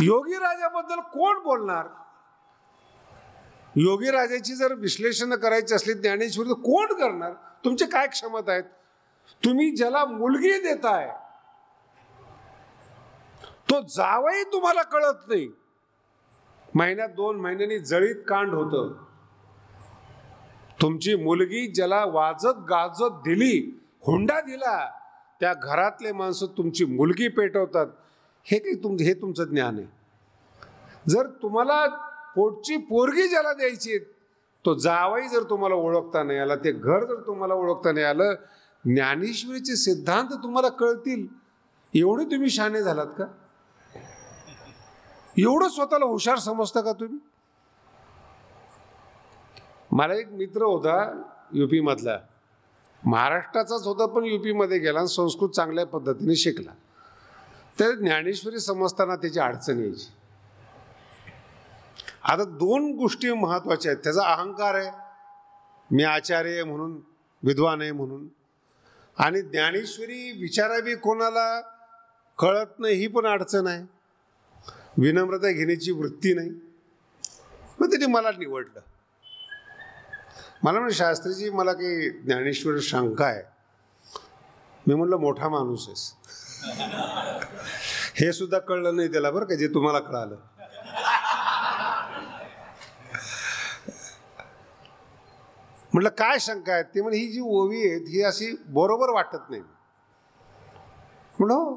योगी 0.00 0.34
राजाबद्दल 0.34 1.00
कोण 1.00 1.38
बोलणार? 1.38 1.86
योगी 3.76 4.10
राजाची 4.10 4.54
जर 4.54 4.74
विश्लेषण 4.74 5.34
करायची 5.34 5.74
असली 5.74 5.92
ज्ञानेश्वरी 5.92 6.48
तर 6.48 6.54
कोण 6.54 6.86
करणार? 6.86 7.32
तुमचे 7.64 7.86
काय 7.86 8.06
क्षमता 8.06 8.52
आहेत? 8.52 8.64
तुम्ही 9.44 9.70
ज्याला 9.70 10.04
मुलगी 10.04 10.52
देताय 10.52 11.08
तो 13.70 13.80
जावही 13.80 14.42
तुम्हाला 14.44 14.82
कळत 14.82 15.28
नाही. 15.28 15.48
महिन्यात 16.74 17.08
दोन 17.08 17.40
महिन्यांनी 17.40 17.78
जळीत 17.78 18.16
कांड 18.28 18.54
होतं. 18.54 18.92
तुमची 20.82 21.14
मुलगी 21.14 21.66
ज्याला 21.66 22.04
वाजत 22.04 22.58
गाजत 22.68 23.14
दिली 23.24 23.80
हुंडा 24.06 24.40
दिला 24.40 24.90
त्या 25.40 25.54
घरातले 25.54 26.12
माणसं 26.12 26.46
तुमची 26.46 26.84
मुलगी 26.84 27.28
पेटवतात. 27.28 27.86
हे 28.44 28.58
काही 28.58 28.82
तुम 28.82 28.96
हे 29.00 29.14
तुमचं 29.14 29.44
ज्ञान 29.44 29.78
आहे. 29.78 29.86
जर 31.08 31.26
तुम्हाला 31.42 31.86
पोटची 32.34 32.76
पोरगी 32.76 33.28
ज्याला 33.28 33.52
द्यायची 33.52 33.98
तो 34.64 34.74
जावाई 34.74 35.28
जर 35.28 35.42
तुम्हाला 35.42 35.74
ओळखता 35.74 36.22
नाही 36.22 36.38
आला 36.38 36.56
ते 36.56 36.72
घर 36.72 37.04
जर 37.04 37.26
तुम्हाला 37.26 37.54
ओळखता 37.54 37.92
नाही 37.92 38.06
आलं 38.06 38.34
ज्ञानेश्वरीचे 38.84 39.76
सिद्धांत 39.76 40.28
तुम्हाला 40.42 40.68
कळतील. 40.68 41.26
एवढे 41.94 42.24
तुम्ही 42.24 42.50
शाने 42.50 42.82
झालात 42.82 43.06
का? 43.06 43.24
एवढं 45.38 45.68
स्वतःला 45.68 46.04
हुशार 46.04 46.38
समजता 46.38 46.80
का 46.80 46.92
तुम्ही? 46.92 47.18
मला 49.90 50.14
एक 50.14 50.32
मित्र 50.32 50.62
होता 50.62 51.22
युपी 51.52 51.80
मधला. 51.80 52.18
महाराष्ट्राचाच 53.04 53.82
होता 53.84 54.06
पण 54.06 54.24
युपीमध्ये 54.24 54.78
गेला 54.78 54.98
आणि 54.98 55.08
संस्कृत 55.08 55.48
चांगल्या 55.48 55.86
पद्धतीने 55.86 56.36
शिकला. 56.36 56.70
तर 57.80 57.94
ज्ञानेश्वरी 57.94 58.58
समजताना 58.58 59.16
त्याची 59.16 59.40
अडचण 59.40 59.80
यायची. 59.80 60.12
आता 62.28 62.44
दोन 62.44 62.96
गोष्टी 62.96 63.32
महत्त्वाच्या 63.32 63.92
आहेत. 63.92 64.04
त्याचा 64.04 64.22
अहंकार 64.22 64.74
आहे. 64.74 64.90
मी 65.90 66.04
आचार्य 66.04 66.52
आहे 66.52 66.64
म्हणून 66.64 67.00
विद्वान 67.42 67.80
आहे 67.80 67.92
म्हणून. 67.92 68.28
आणि 69.18 69.42
ज्ञानेश्वरी 69.42 70.32
विचारावी 70.32 70.94
कोणाला 70.94 71.60
कळत 72.38 72.66
नाही 72.78 72.94
ही 72.94 73.06
पण 73.06 73.26
अडचण 73.26 73.66
आहे. 73.66 73.84
विनम्रता 74.98 75.50
घेण्याची 75.50 75.90
वृत्ती 75.90 76.34
नाही. 76.34 76.50
मग 77.80 77.86
त्यांनी 77.86 78.06
मला 78.06 78.30
निवडलं. 78.30 78.80
मला 80.62 80.78
म्हणजे 80.78 80.96
शास्त्रीजी 80.96 81.50
मला 81.50 81.72
काही 81.72 82.10
ज्ञानेश्वर 82.10 82.74
शंका 82.80 83.26
आहे. 83.26 83.42
मी 84.86 84.94
म्हटलं 84.94 85.16
मोठा 85.16 85.48
माणूस 85.48 85.88
आहेस. 85.88 86.14
हे 88.14 88.32
सुद्धा 88.32 88.58
कळलं 88.58 88.96
नाही 88.96 89.08
त्याला 89.08 89.30
बरं 89.30 89.44
का 89.44 89.54
जे 89.54 89.68
तुम्हाला 89.68 89.98
कळालं. 89.98 90.36
म्हटलं 95.98 96.10
काय 96.10 96.38
शंका 96.38 96.72
आहे 96.72 96.82
ते 96.82 97.02
म्हणजे 97.02 97.18
ही 97.18 97.26
जी 97.28 97.40
ओवी 97.40 97.88
आहेत 97.88 98.00
ही 98.08 98.22
अशी 98.22 98.56
बरोबर 98.66 99.10
वाटत 99.10 99.50
नाही. 99.50 99.62
म्हणलं 101.38 101.54
हो, 101.54 101.74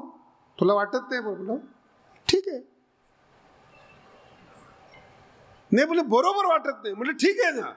तुला 0.60 0.74
वाटत 0.74 1.10
नाही? 1.10 1.20
म्हणलं 1.20 1.52
हो. 1.52 1.58
ठीक 2.28 2.48
आहे. 2.48 2.58
नाही 5.72 5.86
बोले 5.86 6.02
बरोबर 6.02 6.46
वाटत 6.46 6.82
नाही. 6.82 6.94
म्हटलं 6.94 7.12
ठीक 7.12 7.40
आहे 7.44 7.60
ना. 7.60 7.72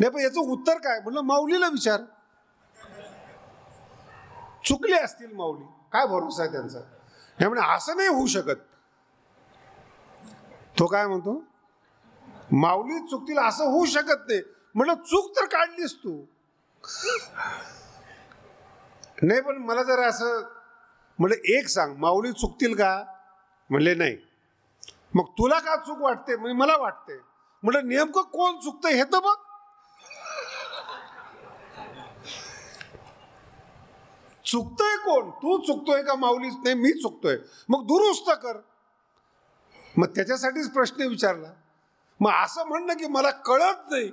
नाही 0.00 0.10
पण 0.10 0.20
याचं 0.20 0.40
उत्तर 0.40 0.78
काय? 0.78 1.00
म्हणलं 1.00 1.20
माऊलीला 1.20 1.68
विचार. 1.68 2.00
चुकले 4.64 4.96
असतील 4.96 5.32
माऊली. 5.32 5.64
काय 5.92 6.06
भरोसा 6.06 6.42
आहे 6.42 6.52
त्यांचा? 6.52 6.78
हे 7.40 7.48
म्हणजे 7.48 7.74
असं 7.74 7.96
नाही 7.96 8.08
होऊ 8.08 8.26
शकत. 8.26 8.56
तो 10.78 10.86
काय 10.86 11.06
म्हणतो? 11.06 11.53
माऊली 12.52 12.98
चुकतील 12.98 13.38
असं 13.38 13.64
होऊ 13.64 13.84
शकत 13.84 14.28
नाही. 14.28 14.40
म्हटलं 14.74 14.94
चूक 14.94 15.36
तर 15.36 15.44
काढलीस 15.44 15.94
तू. 15.94 16.24
नाही 19.22 19.40
पण 19.40 19.56
मला 19.56 19.82
जरा 19.82 20.06
असं 20.06 20.42
म्हणलं 21.18 21.36
एक 21.44 21.68
सांग 21.68 21.96
माऊली 21.96 22.32
चुकतील 22.32 22.74
का? 22.74 23.04
म्हणले 23.70 23.94
नाही. 23.94 24.16
मग 25.14 25.24
तुला 25.24 25.58
का 25.58 25.76
चूक 25.76 25.98
वाटते? 25.98 26.36
म्हणजे 26.36 26.54
मला 26.54 26.76
वाटते 26.76 27.20
म्हटलं 27.62 27.88
नेमकं 27.88 28.22
कोण 28.22 28.56
चुकतंय 28.58 28.92
हे 28.92 29.04
तर 29.04 29.20
बघ. 29.20 29.34
चुकतोय 34.44 34.96
कोण? 34.96 35.30
तू 35.30 35.66
चुकतोय 35.66 36.02
का 36.02 36.14
माऊलीच 36.14 36.54
नाही 36.54 36.74
मी 36.74 36.92
चुकतोय. 36.92 37.36
मग 37.68 37.82
दुरुस्त 37.84 38.30
कर. 38.30 38.56
मग 39.96 40.06
त्याच्यासाठीच 40.06 40.72
प्रश्न 40.72 41.02
विचारला. 41.02 41.48
मग 42.20 42.30
असं 42.30 42.64
म्हणणं 42.64 42.94
की 42.94 43.06
मला 43.06 43.30
कळत 43.30 43.90
नाही. 43.90 44.10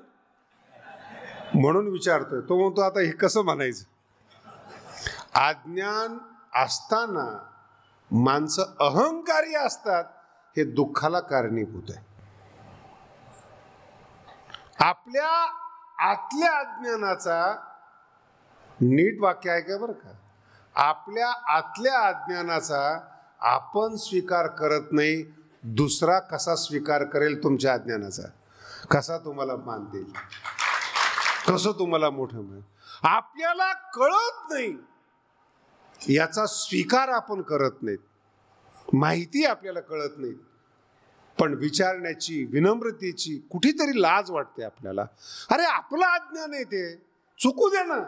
म्हणून 1.56 1.88
विचारतोय. 1.88 2.42
तो 2.42 2.62
म्हणतो 2.62 2.82
आता 2.82 3.00
हे 3.00 3.12
कसं 3.12 3.42
म्हणायचं? 3.42 3.84
अज्ञान 5.34 6.18
असताना 6.64 7.48
माणसं 8.12 8.64
अहंकारी 8.80 9.56
असतात 9.56 10.04
हे 10.58 10.64
दुःखाला 10.64 11.20
कारणीभूत 11.20 11.84
आहे. 11.90 12.12
आपल्या 14.80 15.30
आतल्या 16.12 16.60
अज्ञानाचा 16.60 17.56
नीट 18.82 19.22
वाक्य 19.22 19.52
आहे 19.52 19.62
का 19.62 19.78
बरं 19.78 19.94
का? 19.94 20.12
आपल्या 20.76 21.56
आतल्या 21.58 22.00
अज्ञानाचा 22.00 23.00
आपण 23.40 23.96
स्वीकार 23.96 24.48
करत 24.48 24.82
नाही 24.92 25.41
दुसरा 25.64 26.20
कसा 26.20 26.56
स्वीकार 26.56 27.04
करेल 27.04 27.44
तुमच्या 27.44 27.74
अज्ञानाचा 27.74 28.24
कसा 28.92 29.18
तुम्हाला 29.18 29.56
मान 29.56 29.84
देईल? 29.84 30.14
कसं 31.48 31.72
तुम्हाला 31.72 32.10
मोठं 32.10 32.38
मिळेल? 32.38 32.64
आपल्याला 33.04 33.74
कळत 33.74 34.54
नाही. 34.54 34.78
याचा 36.16 36.46
स्वीकार 36.46 37.08
आपण 37.08 37.42
करत 37.42 37.72
नाहीत. 37.82 37.98
माहिती 38.94 39.46
आपल्याला 39.46 39.80
कळत 39.80 40.10
नाही. 40.18 40.34
पण 41.40 41.54
विचारण्याची 41.54 42.46
विनम्रतेची 42.46 43.48
कुठेतरी 43.52 44.02
लाज 44.02 44.32
वाटते 44.32 44.64
आपल्याला. 44.64 45.06
अरे 45.52 45.64
आपलं 45.64 46.06
अज्ञान 46.06 46.54
आहे 46.54 46.64
ते. 46.64 46.96
चुकू 47.40 47.70
दे 47.70 47.84
ना. 47.84 48.00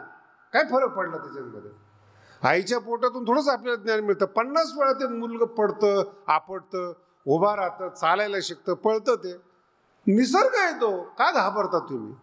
काय 0.52 0.64
फरक 0.64 0.90
पडला 0.90 1.16
त्याच्यामध्ये? 1.16 1.70
आईच्या 2.48 2.78
पोटातून 2.78 3.24
थोडंच 3.24 3.48
आपल्याला 3.48 3.82
ज्ञान 3.82 4.00
मिळतं. 4.00 4.26
पन्नास 4.26 4.72
वेळा 4.76 4.92
ते 4.92 5.06
मुलगं 5.06 5.46
पडतं 5.46 6.12
आपटतं. 6.26 6.92
उभा 7.26 7.56
राहतं 7.56 7.88
चालायला 7.88 8.36
शिकतं 8.42 8.74
पळतं 8.74 9.14
ते. 9.14 9.32
निसर्ग 10.06 10.54
आहे 10.54 10.72
तो. 10.72 11.02
का 11.02 11.30
घाबरता 11.32 11.78
तुम्ही? 11.78 12.14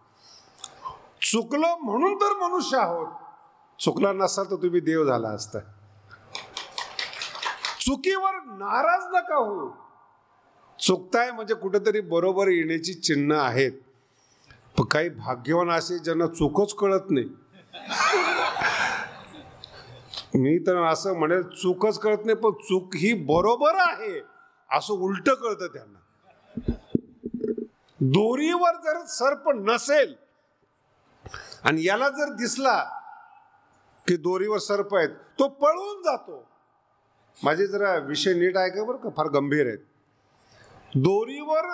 चुकलं 1.22 1.74
म्हणून 1.82 2.14
तर 2.16 2.32
मनुष्य 2.32 2.76
आहोत. 2.78 3.06
चुकला 3.80 4.12
नसाल 4.12 4.44
तर 4.44 4.56
तुम्ही 4.56 4.80
देव 4.80 5.04
झाला 5.04 5.28
असता. 5.28 5.58
चुकीवर 7.80 8.34
नाराज 8.44 9.04
नका 9.14 9.36
हो 9.36 9.76
चुकताय 10.78 11.30
म्हणजे 11.30 11.54
कुठेतरी 11.54 12.00
बरोबर 12.00 12.48
येण्याची 12.48 12.94
चिन्ह 12.94 13.36
आहेत. 13.36 13.72
काही 14.90 15.08
भाग्यवान 15.08 15.70
असे 15.70 15.98
ज्यांना 15.98 16.26
चुकच 16.26 16.74
कळत 16.74 17.10
नाही. 17.10 17.28
मी 20.34 20.58
तर 20.58 20.76
असं 20.76 21.18
म्हणेल 21.18 21.42
चूकच 21.42 21.98
कळत 21.98 22.24
नाही 22.24 22.36
पण 22.38 22.50
चूक 22.50 22.96
ही 22.96 23.12
बरोबर 23.12 23.74
आहे. 23.74 24.20
असं 24.72 24.94
उलट 24.94 25.30
कळतं 25.30 25.66
त्यांना. 25.66 25.98
दोरीवर 28.00 28.76
जर 28.76 29.04
सर्प 29.06 29.48
नसेल 29.48 30.14
आणि 31.64 31.84
याला 31.86 32.08
जर 32.08 32.32
दिसला 32.32 32.78
की 34.06 34.16
दोरीवर 34.16 34.58
सर्प 34.58 34.94
आहेत 34.94 35.08
तो 35.38 35.48
पळून 35.48 36.02
जातो. 36.02 36.48
माझे 37.42 37.66
जरा 37.66 37.94
विषय 37.96 38.32
नीट 38.34 38.56
आहे 38.56 38.70
का 38.70 38.84
बरं 38.84 38.96
का? 38.96 39.08
फार 39.16 39.26
गंभीर 39.26 39.66
आहेत. 39.66 39.78
दोरीवर 40.94 41.68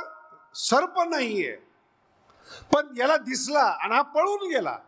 सर्प 0.54 0.98
नाहीये 1.08 1.56
पण 2.72 2.86
याला 2.98 3.16
दिसला 3.16 3.60
आणि 3.60 3.94
हा 3.94 4.02
पळून 4.02 4.48
गेला. 4.50 4.78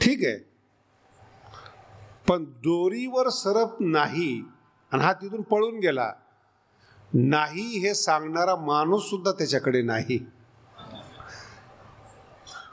ठीक 0.00 0.18
आहे. 0.24 0.38
पण 2.28 2.44
दोरीवर 2.44 3.28
सरप 3.28 3.76
नाही 3.80 4.42
आणि 4.92 5.02
हा 5.02 5.12
तिथून 5.12 5.42
पळून 5.42 5.78
गेला. 5.78 6.12
नाही 7.14 7.78
हे 7.78 7.94
सांगणारा 7.94 8.56
माणूस 8.56 9.02
सुद्धा 9.02 9.32
त्याच्याकडे 9.32 9.82
नाही. 9.82 10.30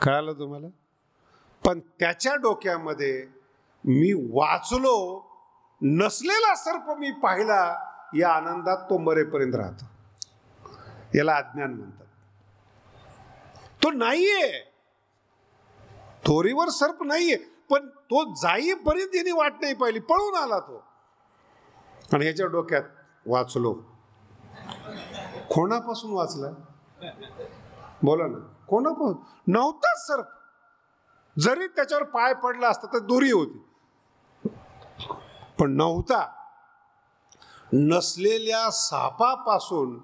कळालं 0.01 0.33
तुम्हाला? 0.33 0.67
पण 1.65 1.79
त्याच्या 1.79 2.35
डोक्यामध्ये 2.35 3.27
मी 3.85 4.13
वाचलो 4.13 5.25
नसलेला 5.81 6.55
सर्प 6.55 6.97
मी 6.99 7.11
पाहिला 7.11 7.91
या 8.17 8.29
आनंदात 8.29 8.77
तो 8.77 8.97
मरेपर्यंत 8.97 9.55
राहतो. 9.55 9.85
याला 11.15 11.35
अज्ञान 11.35 11.73
म्हणतात. 11.73 12.05
तो 13.83 13.91
नाहीये. 13.91 14.71
थोरीवर 16.25 16.67
सर्प 16.67 17.03
नाहीये 17.03 17.37
पण 17.69 17.87
तो 17.87 18.33
जाईपर्यंत 18.33 19.15
याने 19.15 19.31
वाट 19.31 19.53
नाही 19.61 19.73
पाहिली 19.73 19.99
पळून 19.99 20.35
आला 20.35 20.59
तो. 20.59 20.74
आणि 22.13 22.25
ह्याच्या 22.25 22.45
डोक्यात 22.45 22.83
वाचलो. 23.27 23.73
कोणापासून 25.55 26.11
वाचला. 26.13 26.47
बोला 28.03 28.27
ना. 28.27 28.37
कोणापासून 28.67 29.17
नव्हताच 29.47 30.07
सर्प 30.07 30.25
जरी 31.39 31.67
त्याच्यावर 31.67 32.03
पाय 32.03 32.33
पडला 32.33 32.67
असता 32.69 32.87
तर 32.87 32.99
दुरी 32.99 33.31
होती. 33.31 33.65
पण 35.59 35.71
नव्हता. 35.71 36.33
नसलेल्या 37.73 38.71
सापापासून 38.71 39.99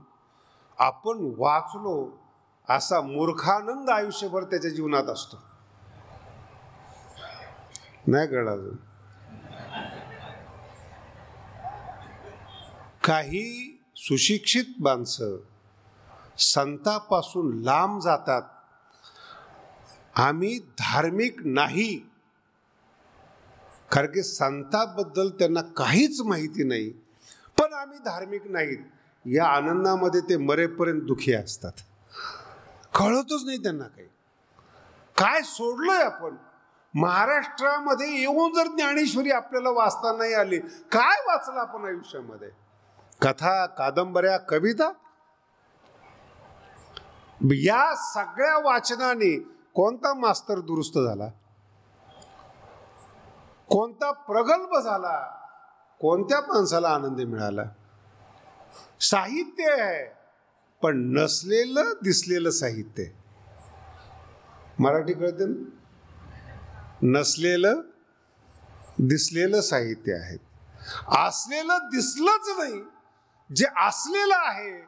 आपण 0.79 1.33
वाचलो 1.37 2.17
असा 2.69 3.01
मूर्खानंद 3.01 3.89
आयुष्यभर 3.89 4.43
त्याच्या 4.43 4.71
जीवनात 4.71 5.03
असतो. 5.03 5.37
नाही 8.07 8.27
कळलं 8.27 8.51
अजून? 8.51 8.90
काही 13.03 13.77
सुशिक्षित 13.95 14.63
माणसं 14.79 15.37
संतापासून 16.37 17.61
लांब 17.61 18.01
जातात. 18.01 18.41
आम्ही 20.15 20.59
धार्मिक 20.59 21.35
नाही. 21.45 22.11
कारण 23.91 24.07
की 24.07 24.23
संताबद्दल 24.23 25.29
त्यांना 25.29 25.61
काहीच 25.61 26.21
माहिती 26.21 26.63
नाही. 26.63 26.89
पण 27.59 27.73
आम्ही 27.73 27.97
धार्मिक 27.97 28.47
नाहीत 28.47 28.77
या 29.25 29.45
आनंदामध्ये 29.45 30.21
ते 30.21 30.37
मरेपर्यंत 30.37 31.01
दुखी 31.01 31.33
असतात. 31.33 31.71
कळतच 32.95 33.45
नाही 33.45 33.57
त्यांना 33.57 33.83
काही. 33.83 34.07
काय 35.17 35.41
सोडलंय 35.41 36.03
आपण? 36.03 36.35
महाराष्ट्रामध्ये 36.95 38.19
येऊन 38.19 38.53
जर 38.53 38.67
ज्ञानेश्वरी 38.67 39.31
आपल्याला 39.31 39.69
वाचता 39.69 40.17
नाही 40.17 40.33
आली 40.33 40.59
काय 40.91 41.21
वाचलं 41.27 41.59
आपण 41.59 41.85
आयुष्यामध्ये? 41.85 42.49
कथा 43.21 43.65
कादंबऱ्या 43.65 44.37
कविता? 44.37 44.91
या 47.41 47.95
सगळ्या 47.95 48.57
वाचनाने 48.57 49.39
कोणता 49.73 50.13
मास्तर 50.13 50.59
दुरुस्त 50.59 50.99
झाला? 50.99 51.27
कोणता 53.69 54.11
प्रगल्भ 54.11 54.77
झाला? 54.83 55.19
कोणत्या 56.01 56.39
माणसाला 56.41 56.89
आनंद 56.89 57.21
मिळाला? 57.21 57.63
साहित्य 59.01 59.81
आहे 59.81 60.05
पण 60.81 61.13
नसलेलं 61.17 61.93
दिसलेलं 62.03 62.49
साहित्य 62.49 63.03
मराठी 64.79 65.13
कळते 65.13 65.45
ना? 65.45 65.69
नसलेलं 67.03 67.81
दिसलेलं 68.99 69.61
साहित्य 69.61 70.13
आहे. 70.13 70.37
असलेलं 71.27 71.77
दिसलंच 71.77 72.49
नाही. 72.57 73.00
जे 73.55 73.65
असलेलं 73.77 74.35
आहे 74.35 74.81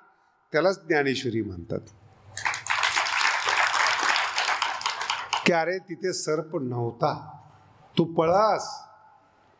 त्यालाच 0.51 0.79
ज्ञानेश्वरी 0.87 1.41
म्हणतात. 1.41 1.79
की 5.45 5.53
अरे 5.53 5.77
तिथे 5.77 6.13
सर्प 6.13 6.55
नव्हता? 6.55 7.37
तू 7.97 8.03
पळास 8.03 8.83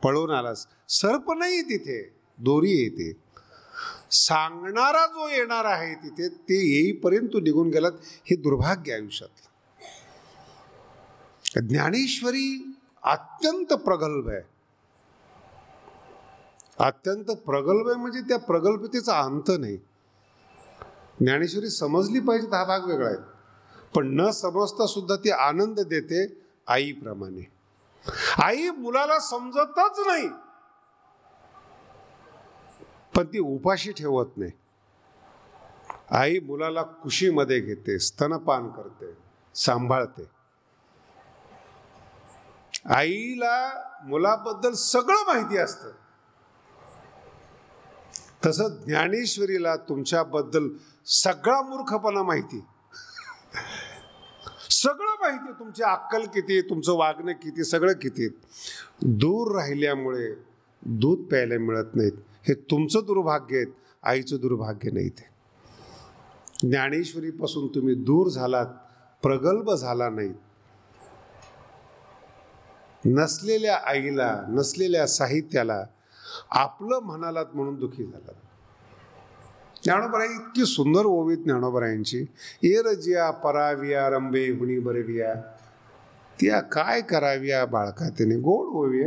पळून 0.03 0.31
आलास. 0.31 0.67
सर्प 0.89 1.31
नाही 1.31 1.61
तिथे 1.61 2.19
दोरी 2.37 2.71
येते. 2.71 3.11
सांगणारा 4.11 5.05
जो 5.05 5.27
येणार 5.29 5.65
आहे 5.65 5.95
तिथे 5.95 6.27
ते 6.29 6.57
येईपर्यंत 6.75 7.27
तू 7.27 7.39
निघून 7.39 7.69
गेलात 7.69 7.91
हे 8.01 8.35
दुर्भाग्य 8.35 8.93
आयुष्यातलं 8.93 9.51
ज्ञानेश्वरी 11.67 12.77
अत्यंत 13.03 13.73
प्रगल्भ 13.73 14.29
आहे. 14.29 14.52
अत्यंत 16.80 17.26
प्रगल्भ 17.26 17.88
आहे 17.88 17.97
म्हणजे 17.97 18.21
त्या 18.21 18.38
प्रगल्भतेचा 18.38 19.19
अंत 19.19 19.51
नाही. 19.59 19.78
ज्ञानेश्वरी 21.19 21.69
समजली 21.69 22.19
पाहिजे 22.19 22.47
हा 22.47 22.63
भाग 22.63 22.84
वेगळा 22.84 23.07
आहे. 23.07 23.17
पण 23.95 24.19
न 24.19 24.30
समजता 24.30 24.88
सुद्धा 24.88 25.15
ती 25.15 25.32
आनंद 25.32 25.80
देते 25.80 26.41
आईप्रमाणे. 26.67 27.51
आई 28.43 28.69
मुलाला 28.69 29.19
समजतच 29.19 29.99
नाही. 29.99 30.30
पण 33.15 33.26
ती 33.26 33.39
उपाशी 33.39 33.91
ठेवत 33.91 34.38
नाही. 34.38 34.51
आई 36.11 36.39
मुलाला 36.39 36.84
कुशीमध्ये 36.84 37.59
घेते 37.59 37.99
स्तनपान 37.99 38.69
करते 38.69 39.17
सांभाळते. 39.55 40.24
आईला 42.86 43.84
मुलाबद्दल 44.05 44.71
सगळं 44.71 45.24
माहिती 45.28 45.57
असतं. 45.57 45.91
तसं 48.45 48.67
ज्ञानेश्वरीला 48.67 49.75
तुमच्याबद्दल 49.75 50.67
सगळा 51.05 51.61
मूर्खपणा 51.61 52.23
माहिती. 52.23 52.63
सगळं 54.71 55.15
माहिती 55.21 55.51
तुमची 55.59 55.83
अक्कल 55.83 56.25
किती 56.25 56.61
तुमचं 56.61 56.93
वागणं 56.93 57.31
किती 57.31 57.63
सगळं 57.63 57.93
किती. 57.93 58.27
दूर 59.01 59.55
राहिल्यामुळे 59.55 60.33
दूध 60.81 61.19
प्यायला 61.19 61.57
मिळत 61.57 61.95
नाहीत. 61.95 62.11
हे 62.47 62.53
तुमचं 62.53 62.99
दुर्भाग्य 63.05 63.57
आहे 63.57 63.65
आईचं 64.03 64.37
दुर्भाग्य 64.41 64.91
नाही 64.91 65.09
ते. 65.09 65.27
ज्ञानेश्वरीपासून 66.69 67.67
तुम्ही 67.67 67.95
दूर 67.95 68.29
झालात 68.29 68.65
प्रगल्भ 69.23 69.71
झाला 69.71 70.09
नाहीत. 70.09 70.35
नसलेल्या 73.05 73.77
आईला 73.85 74.45
नसलेल्या 74.49 75.07
साहित्याला 75.07 75.85
आपलं 76.49 76.99
म्हणालात 76.99 77.45
म्हणून 77.53 77.75
दुखी 77.75 78.03
झालात. 78.03 78.34
ज्ञानोबराई 79.84 80.27
इतकी 80.27 80.65
सुंदर 80.65 81.05
ओवी 81.05 81.36
ज्ञानोबरायांची. 81.36 82.17
एरजिया 82.63 82.91
रजिया 82.91 83.31
पराविया 83.31 84.09
रंबे 84.09 84.49
हुणी 84.49 84.79
बरविया. 84.79 85.34
त्या 86.41 86.61
काय 86.61 87.01
कराव्या 87.01 87.65
बाळका 87.65 88.09
त्याने 88.09 88.36
गोड 88.36 88.67
ओवी 88.67 89.03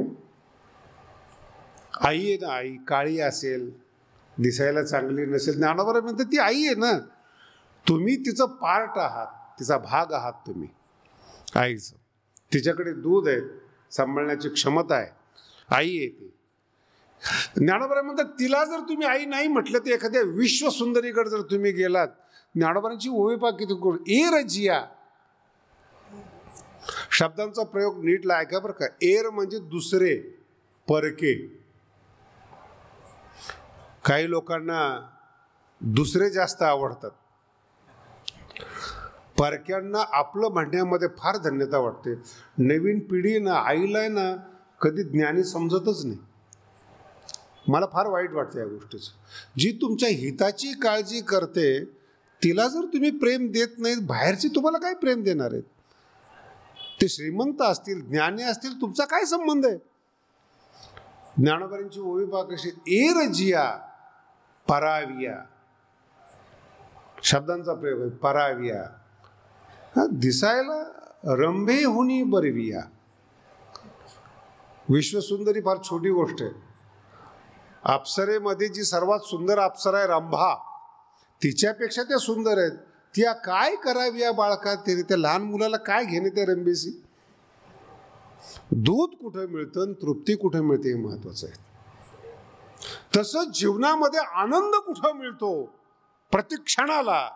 आई 2.00 2.26
आहे 2.26 2.36
ना 2.36 2.52
आई 2.52 2.76
काळी 2.88 3.20
असेल 3.20 3.70
दिसायला 4.38 4.82
चांगली 4.82 5.26
नसेल. 5.26 5.56
ज्ञानोबराई 5.56 6.00
म्हणते 6.00 6.24
ती 6.24 6.38
आई 6.38 6.64
आहे 6.64 6.74
ना. 6.74 6.98
तुम्ही 7.88 8.16
तिचं 8.16 8.46
पार्ट 8.46 8.98
आहात. 8.98 9.26
तिचा 9.60 9.78
भाग 9.78 10.12
आहात 10.12 10.32
तुम्ही. 10.32 10.68
आईचं. 11.56 11.96
तिच्याकडे 12.52 12.92
दूध 12.92 13.28
आहे. 13.28 13.40
सांभाळण्याची 13.90 14.48
क्षमता 14.48 14.94
आहे. 14.94 15.06
आई 15.74 15.98
आहे 15.98 16.08
ती. 16.08 16.35
ज्ञानोबराय 17.56 18.02
म्हणतात 18.02 18.24
तिला 18.24 18.64
जर 18.64 18.80
तुम्ही 18.80 19.06
आई 19.06 19.24
नाही 19.24 19.48
म्हटलं 19.48 19.78
तर 19.78 19.90
एखाद्या 19.90 20.22
विश्वसुंदरीकडे 20.22 21.30
जर 21.30 21.40
तुम्ही 21.40 21.72
गेलात 21.72 22.08
ज्ञानोबरांची 22.54 23.08
ओवीपा 23.08 23.50
किती 23.50 23.74
करून 23.74 23.98
ए 24.08 24.30
रजिया. 24.32 24.84
शब्दांचा 27.10 27.62
प्रयोग 27.62 28.04
नीटला 28.04 28.34
ऐका 28.34 28.58
बरं 28.58 28.72
का. 28.72 28.86
एर 29.02 29.30
म्हणजे 29.30 29.58
दुसरे 29.58 30.16
परके. 30.88 31.46
काही 34.04 34.30
लोकांना 34.30 35.10
दुसरे 35.80 36.30
जास्त 36.30 36.62
आवडतात. 36.62 37.10
परक्यांना 39.38 40.04
आपलं 40.12 40.48
म्हणण्यामध्ये 40.48 41.08
फार 41.08 41.36
धन्यता 41.36 41.78
वाटते. 41.78 42.14
नवीन 42.58 42.98
पिढीनं 42.98 43.50
आईला 43.50 44.08
ना 44.08 44.36
कधी 44.80 45.02
ज्ञानी 45.02 45.44
समजतच 45.44 46.04
नाही. 46.04 46.18
मला 47.68 47.86
फार 47.92 48.06
वाईट 48.06 48.32
वाटतं 48.32 48.58
या 48.58 48.66
गोष्टीचं. 48.66 49.10
जी 49.58 49.78
तुमच्या 49.80 50.08
हिताची 50.08 50.72
काळजी 50.72 51.20
करते 51.20 51.84
तिला 52.44 52.68
जर 52.68 52.80
तुम्ही 52.80 53.10
प्रेम 53.10 53.50
देत 53.50 53.68
नाहीत 53.78 53.96
बाहेरची 54.02 54.48
तुम्हाला 54.48 54.78
काय 54.78 54.94
प्रेम 54.94 55.22
देणार 55.22 55.52
आहेत? 55.52 55.62
ते 57.02 57.08
श्रीमंत 57.08 57.62
असतील 57.62 58.06
ज्ञानी 58.06 58.42
असतील 58.42 58.80
तुमचा 58.80 59.04
काय 59.04 59.24
संबंध 59.24 59.66
आहे? 59.66 59.78
ज्ञानोबारींची 61.36 62.00
ओवी 62.00 62.24
पा 62.24 62.42
कशी 62.42 62.68
एर 63.06 63.32
जिया 63.32 63.78
पराविया. 64.68 65.44
शब्दांचा 67.22 67.74
प्रयोग 67.74 68.00
आहे 68.00 68.10
पराविया. 68.10 68.84
दिसायला 70.12 70.92
रंभे 71.24 71.84
होणी 71.84 72.22
बरविया. 72.22 72.82
विश्वसुंदरी 74.88 75.60
फार 75.60 75.76
छोटी 75.84 76.10
गोष्ट 76.10 76.42
आहे. 76.42 76.65
अप्सरेमध्ये 77.88 78.68
जी 78.68 78.82
सर्वात 78.82 79.18
सुंदर 79.18 79.58
अप्सरा 79.58 79.98
आहे 79.98 80.06
रंभा 80.06 80.54
तिच्यापेक्षा 81.42 82.02
त्या 82.02 82.18
सुंदर 82.18 82.58
आहेत. 82.58 82.72
त्या 83.16 83.32
काय 83.32 83.74
करावी 83.76 84.20
या 84.20 84.32
बाळका 84.32 84.74
ते 84.74 85.02
त्या 85.02 85.16
लहान 85.16 85.42
मुलाला 85.42 85.76
काय 85.76 86.04
घेणे 86.04 86.28
त्या 86.28 86.44
रंबेसी 86.44 87.02
दूध 88.70 89.10
कुठं 89.10 89.46
मिळतं 89.46 89.80
आणि 89.80 89.92
तृप्ती 89.92 90.36
कुठं 90.36 90.60
मिळते 90.60 90.88
हे 90.88 90.94
महत्वाचं 90.94 91.46
आहे. 91.46 91.56
तसंच 93.16 93.58
जीवनामध्ये 93.58 94.20
आनंद 94.20 94.74
कुठं 94.74 95.12
मिळतो? 95.12 95.64
प्रतिक्षणाला 96.32 97.28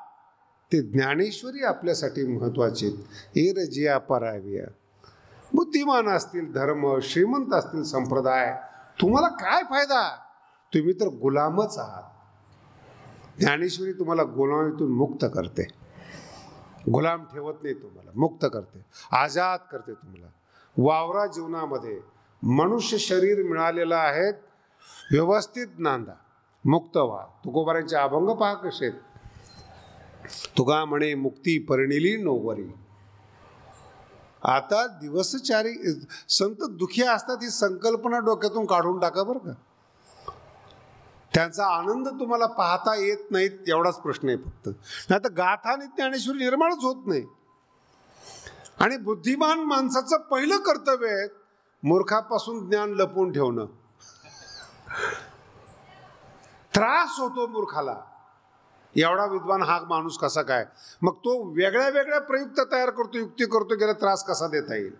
ते 0.72 0.82
ज्ञानेश्वरी 0.82 1.64
आपल्यासाठी 1.64 2.26
महत्त्वाचे 2.26 2.86
एर 3.36 3.64
जिया 3.64 3.98
पराविया. 3.98 4.64
बुद्धिमान 5.52 6.08
असतील 6.08 6.52
धर्म 6.52 6.98
श्रीमंत 7.02 7.54
असतील 7.54 7.82
संप्रदाय 7.82 8.56
तुम्हाला 9.00 9.28
काय 9.28 9.62
फायदा? 9.62 10.29
तुम्ही 10.74 10.92
तर 10.92 11.06
गुलामच 11.06 11.78
आहात. 11.78 12.02
ज्ञानेश्वरी 13.38 13.92
तुम्हाला 13.92 14.22
गुलामीतून 14.22 14.92
मुक्त 14.92 15.24
करते. 15.34 15.66
गुलाम 16.92 17.24
ठेवत 17.24 17.54
नाही 17.62 17.74
तुम्हाला 17.74 18.10
मुक्त 18.16 18.46
करते 18.52 18.84
आजाद 19.12 19.60
करते 19.72 19.92
तुम्हाला. 19.92 20.26
वावरा 20.78 21.26
जीवनामध्ये 21.26 22.00
मनुष्य 22.42 22.98
शरीर 22.98 23.42
मिळालेलं 23.42 23.96
आहे 23.96 24.30
व्यवस्थित 25.12 25.66
नांदा 25.78 26.12
मुक्त 26.64 26.96
व्हा. 26.96 27.24
तुकोबारांचे 27.44 27.96
अभंग 27.96 28.28
पहा 28.28 28.54
कसे 28.54 28.86
आहेत. 28.86 28.98
तुगा 30.58 30.84
म्हणे 30.84 31.14
मुक्ती 31.14 31.58
परिणिली 31.58 32.16
नोवरी. 32.16 32.72
आता 34.44 34.86
दिवसचारी 34.86 35.72
संत 36.28 36.62
दुखी 36.70 37.02
असतात 37.02 37.36
ही 37.42 37.50
संकल्पना 37.50 38.18
डोक्यातून 38.18 38.66
काढून 38.66 38.98
टाका 38.98 39.22
बरं 39.22 39.38
का. 39.38 39.52
त्यांचा 41.34 41.66
आनंद 41.66 42.08
तुम्हाला 42.08 42.46
पाहता 42.46 42.94
येत 42.94 43.30
नाहीत 43.30 43.50
एवढाच 43.68 44.00
प्रश्न 44.00 44.28
आहे 44.28 44.36
फक्त. 44.36 44.68
नाही 45.10 45.24
तर 45.24 45.32
गाथा 45.32 45.72
आणि 45.72 45.86
ज्ञानेश्वरी 45.86 46.38
निर्माणच 46.38 46.78
होत 46.82 47.06
नाही. 47.06 47.26
आणि 48.80 48.96
बुद्धिमान 48.96 49.60
माणसाचं 49.60 50.16
पहिलं 50.16 50.56
कर्तव्य 50.56 51.08
आहे 51.08 51.28
मूर्खापासून 51.82 52.66
ज्ञान 52.66 52.90
लपवून 52.90 53.32
ठेवणं. 53.32 53.66
त्रास 56.74 57.18
होतो 57.18 57.46
मूर्खाला. 57.46 57.96
एवढा 58.96 59.26
विद्वान 59.26 59.62
हा 59.62 59.80
माणूस 59.88 60.18
कसा 60.18 60.42
काय? 60.42 60.66
मग 61.02 61.14
तो 61.14 61.42
वेगळ्या 61.42 61.88
वेगळ्या 61.88 62.20
प्रयुक्त 62.20 62.60
तयार 62.72 62.90
करतो 62.90 63.18
युक्ती 63.18 63.44
करतो 63.44 63.76
गेला 63.76 63.92
त्रास 63.92 64.24
कसा 64.24 64.46
देता 64.46 64.74
येईल? 64.74 64.96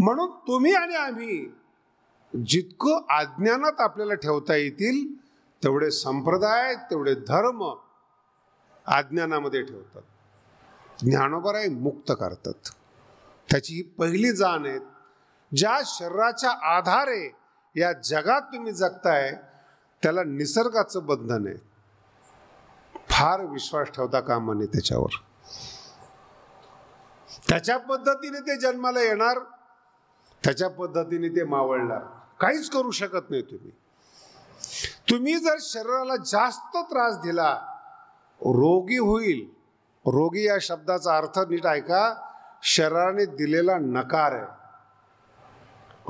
म्हणून 0.00 0.30
तुम्ही 0.30 0.74
आणि 0.74 0.94
आम्ही 0.94 1.61
जितकं 2.36 3.18
अज्ञानात 3.18 3.80
आपल्याला 3.80 4.14
ठेवता 4.14 4.54
येतील 4.54 5.16
तेवढे 5.62 5.90
संप्रदाय 5.90 6.74
तेवढे 6.74 7.14
धर्म 7.14 7.74
अज्ञानामध्ये 8.86 9.62
ठेवतात. 9.62 10.02
ज्ञानोबराय 11.04 11.68
मुक्त 11.68 12.12
करतात. 12.20 12.68
त्याची 13.50 13.74
ही 13.74 13.82
पहिली 13.82 14.32
जाण 14.32 14.66
आहे 14.66 14.78
ज्या 15.56 15.78
शरीराच्या 15.84 16.76
आधारे 16.76 17.36
या 17.76 17.92
जगात 17.92 18.40
तुम्ही 18.40 18.72
जगताय 18.72 19.32
त्याला 20.02 20.24
निसर्गाचं 20.24 21.06
बंधन 21.06 21.46
आहे. 21.46 21.56
फार 23.10 23.40
विश्वास 23.40 23.88
ठेवता 23.88 24.20
कामा 24.20 24.54
नये 24.54 24.66
त्याच्यावर. 24.66 25.14
त्याच्या 27.48 27.78
पद्धतीने 27.78 28.40
ते 28.40 28.60
जन्माला 28.60 29.00
येणार 29.00 29.38
त्याच्या 30.44 30.68
पद्धतीने 30.68 31.28
ते 31.28 31.44
मावळणार. 31.44 32.21
काहीच 32.42 32.70
करू 32.70 32.90
शकत 32.90 33.30
नाही 33.30 33.42
तुम्ही. 33.42 33.70
तुम्ही 35.10 35.34
जर 35.34 35.56
शरीराला 35.60 36.16
जास्त 36.16 36.76
त्रास 36.76 37.18
दिला 37.18 37.52
रोगी 38.40 38.96
होईल. 38.96 39.52
रोगी 40.06 40.46
या 40.46 40.56
शब्दाचा 40.60 41.16
अर्थ 41.16 41.38
नीट 41.38 41.66
ऐका 41.66 42.14
शरीराने 42.62 43.24
दिलेला 43.24 43.78
नकार 43.78 44.32
आहे. 44.32 44.46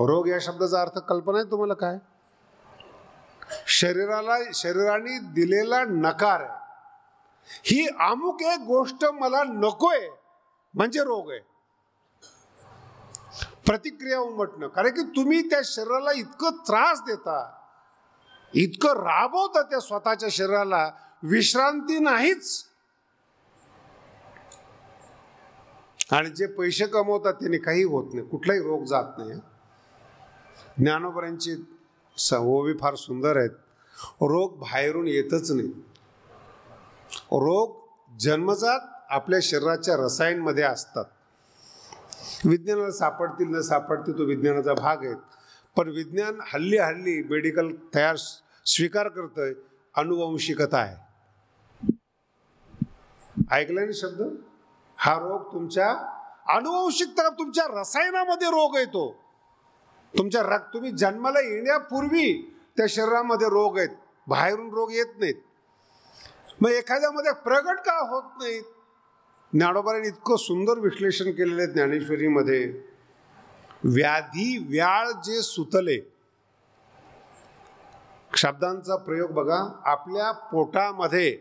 रोग 0.07 0.29
या 0.29 0.39
शब्दाचा 0.41 0.81
अर्थ 0.81 0.99
कल्पना 0.99 1.39
आहे 1.39 1.51
तुम्हाला 1.51 1.75
काय? 1.75 1.97
शरीराला 3.67 4.37
शरीराने 4.55 5.19
दिलेला 5.19 5.85
नकार 5.85 6.41
आहे. 6.41 6.59
ही 7.65 7.87
अमुक 7.87 8.43
एक 8.43 8.59
गोष्ट 8.59 9.05
मला 9.05 9.43
नकोय 9.45 10.09
म्हणजे 10.75 11.01
रोग 11.01 11.31
आहे. 11.31 11.41
प्रतिक्रिया 13.67 14.21
उमटणं. 14.21 14.69
कारण 14.69 14.89
की 14.89 15.03
तुम्ही 15.17 15.51
त्या 15.51 15.61
शरीराला 15.65 16.13
इतकं 16.13 16.51
त्रास 16.51 17.01
देता 17.01 17.59
इतकं 18.55 18.89
राबवता 18.89 19.63
त्या 19.63 19.81
स्वतःच्या 19.81 20.29
शरीराला 20.33 20.91
विश्रांती 21.23 21.99
नाहीच. 21.99 22.65
आणि 26.13 26.31
जे 26.31 26.47
पैसे 26.47 26.87
कमवतात 26.87 27.35
त्याने 27.35 27.59
काही 27.59 27.85
होत 27.85 28.15
नाही 28.15 28.27
कुठलाही 28.27 28.61
रोग 28.61 28.85
जात 28.85 29.05
नाही. 29.19 29.41
ज्ञानोबरांची 30.79 31.55
ओवी 32.37 32.73
फार 32.73 32.95
सुंदर 32.95 33.37
आहेत. 33.37 33.51
रोग 34.21 34.59
बाहेरून 34.59 35.09
येतच 35.09 35.51
नाही. 35.51 35.69
रोग 37.33 37.77
जन्मजात 38.21 38.81
आपल्या 39.11 39.39
शरीराच्या 39.43 39.97
रसायनमध्ये 39.97 40.65
असतात. 40.65 41.05
विज्ञानाला 42.45 42.91
सापडतील 42.91 43.55
न 43.55 43.61
सापडतील 43.61 44.19
तो 44.19 44.23
विज्ञानाचा 44.23 44.75
भाग 44.75 45.05
आहे. 45.05 45.15
पण 45.77 45.89
विज्ञान 45.89 46.39
हल्ली 46.55 46.79
हल्ली 46.79 47.23
मेडिकल 47.23 47.71
तयार 47.95 48.17
स्वीकार 48.67 49.09
करतंय 49.09 49.53
अनुवंशिकता 49.97 50.79
आहे. 50.79 50.97
ऐकला 53.51 53.81
ना 53.81 53.91
शब्द? 53.95 54.23
हा 54.97 55.15
रोग 55.15 55.53
तुमच्या 55.53 55.91
अनुवंशिकता 56.57 57.29
तुमच्या 57.29 57.65
रसायनामध्ये 57.81 58.49
रोग 58.49 58.77
येतो 58.77 59.23
तुमच्या 60.19 60.43
रक्त 60.43 60.75
तुम्ही 60.75 60.91
जन्माला 60.91 61.41
येण्यापूर्वी 61.41 62.57
त्या 62.77 62.87
शरीरामध्ये 62.89 63.49
रोग 63.49 63.79
आहेत. 63.79 63.89
बाहेरून 64.27 64.71
रोग 64.71 64.91
येत 64.93 65.19
नाहीत. 65.19 65.35
मग 66.61 66.71
एखाद्यामध्ये 66.71 67.33
प्रगट 67.33 67.79
का 67.79 68.09
होत 68.09 68.23
नाहीत? 68.39 68.63
ज्ञानोबाने 69.53 70.09
इतकं 70.09 70.37
सुंदर 70.37 70.79
विश्लेषण 70.81 71.31
केलेलं 71.31 71.63
आहे 71.63 71.73
ज्ञानेश्वरीमध्ये. 71.73 72.65
व्याधी 73.85 74.57
व्याळ 74.69 75.11
जे 75.25 75.41
सुतले 75.43 75.99
शब्दांचा 78.37 78.97
प्रयोग 78.97 79.31
बघा. 79.35 79.59
आपल्या 79.85 80.31
पोटामध्ये 80.51 81.39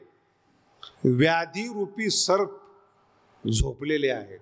व्याधीरूपी 1.05 2.09
सर्प 2.09 3.47
झोपलेले 3.47 4.09
आहे 4.09 4.38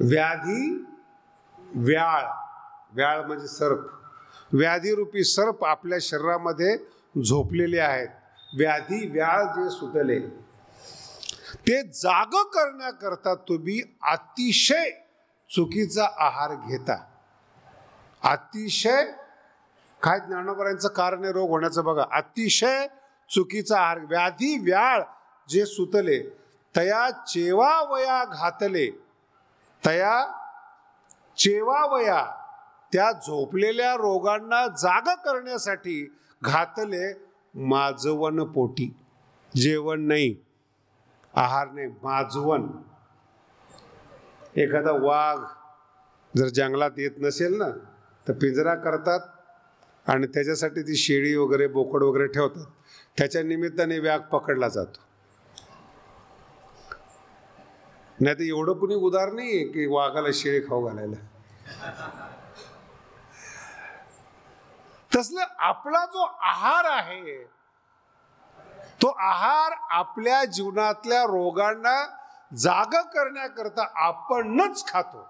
व्याधी 0.00 0.70
व्याळ 1.58 2.24
व्याळ 2.94 3.20
म्हणजे 3.26 3.46
सर्प. 3.48 3.86
व्याधीरूपी 4.52 5.24
सर्प 5.24 5.64
आपल्या 5.64 5.98
शरीरामध्ये 6.02 6.76
झोपलेले 7.22 7.78
आहेत. 7.78 8.08
व्याधी 8.56 9.06
व्याळ 9.10 9.44
जे 9.54 9.68
सुतले 9.70 10.18
ते 11.54 11.82
जाग 11.82 12.34
करण्याकरता 12.34 13.34
तुम्ही 13.34 13.82
अतिशय 14.02 14.90
चुकीचा 15.50 16.04
आहार 16.04 16.54
घेता. 16.54 17.04
अतिशय 18.22 19.04
काय 20.02 20.18
ज्ञानोबरांचं 20.20 20.88
कारण 20.88 21.24
आहे 21.24 21.32
रोग 21.32 21.48
होण्याचं 21.48 21.84
बघा. 21.84 22.04
अतिशय 22.12 22.86
चुकीचा 23.30 23.80
आहार 23.80 23.98
व्याधी 23.98 24.58
व्याळ 24.58 25.02
जे 25.48 25.66
सुतले 25.66 26.36
तया 26.76 27.10
चेवावया 27.10 28.24
घातले 28.24 28.90
तया 29.86 30.24
चेवावया 31.36 32.24
त्या 32.92 33.12
झोपलेल्या 33.12 33.94
रोगांना 33.94 34.66
जाग 34.66 35.14
करण्यासाठी 35.14 36.16
घातले 36.42 37.12
माजवन 37.54 38.44
पोटी 38.44 38.94
जेवण 39.56 40.00
नाही. 40.00 40.34
आहारने 41.34 41.86
माजवण 42.02 42.66
एखादा 44.56 44.92
वाघ 44.92 45.38
जर 46.38 46.48
जंगलात 46.48 46.90
येत 46.96 47.10
नसेल 47.18 47.56
ना 47.58 47.68
तर 48.26 48.32
पिंजरा 48.32 48.74
करतात 48.74 49.20
आणि 50.06 50.26
त्याच्यासाठी 50.26 50.82
ती 50.82 50.96
शेळी 50.96 51.34
वगैरे 51.36 51.66
बोकड 51.66 52.02
वगैरे 52.02 52.26
ठेवतात. 52.26 52.64
त्याच्या 53.18 53.42
निमित्ताने 53.42 53.98
व्याग 53.98 54.20
पकडला 54.20 54.68
जातो. 54.68 55.00
नाही 58.20 58.34
तर 58.34 58.42
एवढं 58.42 58.72
कुणी 58.72 58.94
उदार 58.94 59.32
नाही 59.32 59.64
की 59.72 59.86
वाघाला 59.86 60.28
शेळी 60.34 60.60
खाऊ 60.60 60.86
घालायला. 60.86 61.16
तसलं 65.12 65.40
आपला 65.58 66.04
जो 66.06 66.24
आहार 66.42 66.84
आहे 66.84 67.36
तो 69.02 69.08
आहार 69.08 69.72
आपल्या 69.90 70.44
जीवनातल्या 70.44 71.22
रोगांना 71.22 72.06
जाग 72.56 72.94
करण्याकरता 72.94 73.82
आपणच 73.94 74.84
खातो. 74.86 75.28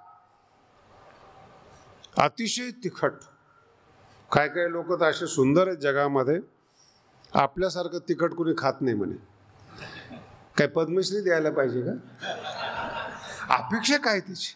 अतिशय 2.19 2.71
तिखट. 2.85 3.13
काय 4.33 4.49
काय 4.49 4.69
लोक 4.69 5.01
तर 5.01 5.05
असे 5.05 5.27
सुंदर 5.27 5.67
आहेत 5.69 5.79
जगामध्ये. 5.79 6.41
आपल्यासारखं 7.33 7.99
तिखट 7.99 8.35
कोणी 8.35 8.53
खात 8.59 8.73
नाही 8.81 8.97
म्हणे. 8.97 9.15
काय 10.59 10.67
पद्मश्री 10.67 11.21
द्यायला 11.21 11.51
पाहिजे 11.51 11.83
का? 11.83 11.93
अपेक्षा 13.55 13.97
काय 13.97 14.21
त्याची 14.21 14.55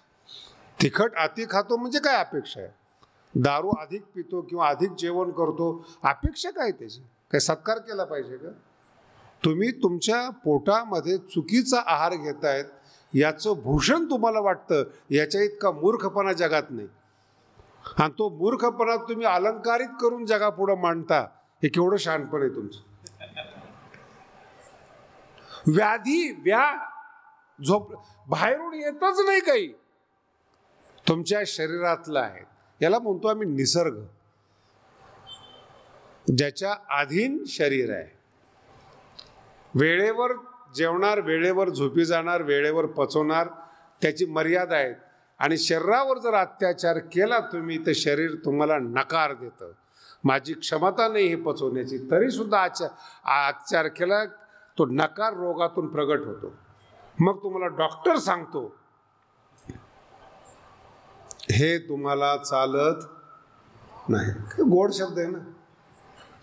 तिखट 0.82 1.14
अति 1.14 1.46
खातो 1.50 1.76
म्हणजे 1.76 1.98
काय 1.98 2.16
अपेक्षा 2.16 2.60
आहे? 2.60 2.70
दारू 3.34 3.70
अधिक 3.70 4.02
पितो 4.14 4.40
किंवा 4.40 4.68
अधिक 4.68 4.90
जेवण 4.90 5.30
करतो 5.30 5.86
अपेक्षा 6.02 6.50
काय 6.50 6.70
त्याची? 6.70 7.00
काय 7.00 7.40
सत्कार 7.40 7.78
केला 7.78 8.04
पाहिजे 8.04 8.36
का? 8.36 8.48
तुम्ही 9.44 9.70
तुमच्या 9.70 10.30
पोटामध्ये 10.30 11.18
चुकीचा 11.18 11.82
आहार 11.86 12.14
घेतायत 12.14 12.64
याचं 13.14 13.52
भूषण 13.52 14.04
तुम्हाला 14.04 14.40
वाटतं 14.40 14.84
याच्या 15.10 15.42
इतका 15.42 15.70
मूर्खपणा 15.70 16.32
जगात 16.32 16.62
नाही. 16.70 16.88
आणि 17.98 18.12
तो 18.18 18.28
मूर्खपणा 18.28 18.96
तुम्ही 18.96 19.26
अलंकारित 19.26 19.88
करून 20.00 20.26
जगापुढं 20.26 20.74
मांडता 20.74 21.20
हे 21.62 21.68
केवढं 21.68 21.96
शहाणपण 21.96 22.40
आहे 22.40 22.50
तुमचं. 22.50 22.80
व्याधी 25.66 26.30
व्या 26.30 26.88
झोप 27.66 27.92
बाहेरून 28.28 28.74
येतच 28.74 29.20
नाही 29.26 29.40
काही. 29.40 29.72
तुमच्या 31.08 31.40
शरीरातलं 31.46 32.20
आहे. 32.20 32.44
याला 32.82 32.98
म्हणतो 32.98 33.28
आम्ही 33.28 33.48
निसर्ग. 33.48 34.02
ज्याच्या 36.36 36.74
अधीन 37.00 37.44
शरीर 37.46 37.92
आहे. 37.92 38.15
वेळेवर 39.80 40.32
जेवणार 40.76 41.20
वेळेवर 41.20 41.68
झोपी 41.68 42.04
जाणार 42.04 42.42
वेळेवर 42.42 42.86
पचवणार 42.86 43.48
त्याची 44.02 44.26
मर्यादा 44.26 44.76
आहे. 44.76 44.94
आणि 45.38 45.58
शरीरावर 45.58 46.18
जर 46.18 46.34
अत्याचार 46.34 46.98
केला 46.98 47.40
तुम्ही 47.40 47.86
तर 47.86 47.92
शरीर 47.94 48.34
तुम्हाला 48.44 48.78
नकार 48.78 49.34
देतं. 49.34 49.72
माझी 50.24 50.54
क्षमता 50.54 51.08
नाही 51.08 51.26
हे 51.26 51.36
पचवण्याची 51.36 51.98
तरीसुद्धा 52.10 52.60
आचार 52.60 52.88
आचार 52.88 53.48
अत्याचार 53.48 53.86
केला 53.86 54.24
तो 54.78 54.86
नकार 54.86 55.32
रोगातून 55.32 55.86
प्रगट 55.86 56.26
होतो. 56.26 56.54
मग 57.20 57.42
तुम्हाला 57.42 57.66
डॉक्टर 57.66 58.16
सांगतो 58.16 58.76
हे 61.50 61.78
तुम्हाला 61.78 62.36
चालत 62.36 63.04
नाही. 64.08 64.30
गोड 64.62 64.92
शब्द 64.92 65.18
आहे 65.18 65.28
ना. 65.28 65.38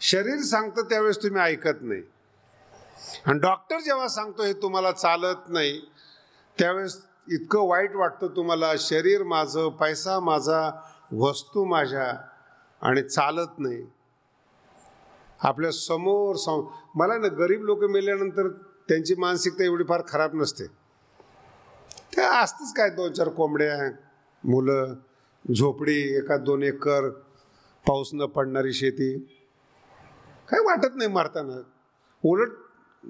शरीर 0.01 0.37
सांगतं 0.37 0.81
त्यावेळेस 0.81 1.23
तुम्ही 1.23 1.41
ऐकत 1.41 1.77
नाही. 1.81 2.01
आणि 3.25 3.39
डॉक्टर 3.39 3.79
जेव्हा 3.79 4.07
सांगतो 4.07 4.43
हे 4.43 4.53
तुम्हाला 4.53 4.91
चालत 4.91 5.49
नाही 5.49 5.79
त्यावेळेस 6.57 7.01
इतकं 7.31 7.67
वाईट 7.67 7.95
वाटतं 7.95 8.35
तुम्हाला. 8.35 8.73
शरीर 8.79 9.23
माझं 9.23 9.69
पैसा 9.69 10.19
माझा 10.19 10.69
वस्तू 11.11 11.63
माझ्या 11.65 12.13
आणि 12.81 13.01
चालत 13.03 13.59
नाही. 13.59 13.85
आपल्यासमोर 15.39 16.35
सम 16.35 16.61
मला 16.95 17.17
ना 17.17 17.27
गरीब 17.37 17.63
लोक 17.63 17.83
मेल्यानंतर 17.83 18.47
त्यांची 18.89 19.15
मानसिकता 19.15 19.63
एवढी 19.63 19.83
फार 19.83 20.01
खराब 20.07 20.35
नसते. 20.35 20.65
ते 22.15 22.21
असतेच 22.21 22.73
काय 22.73 22.89
दोन 22.89 23.13
चार 23.13 23.29
कोंबड्या 23.29 23.89
मुलं 24.43 24.93
झोपडी 25.45 25.99
एका 26.17 26.37
दोन 26.37 26.63
एकर 26.63 27.09
पाऊस 27.85 28.09
न 28.13 28.25
पडणारी 28.25 28.73
शेती. 28.73 29.13
काय 30.49 30.59
वाटत 30.59 30.95
नाही 30.95 31.09
मारताना. 31.09 31.61
उलट 32.23 32.51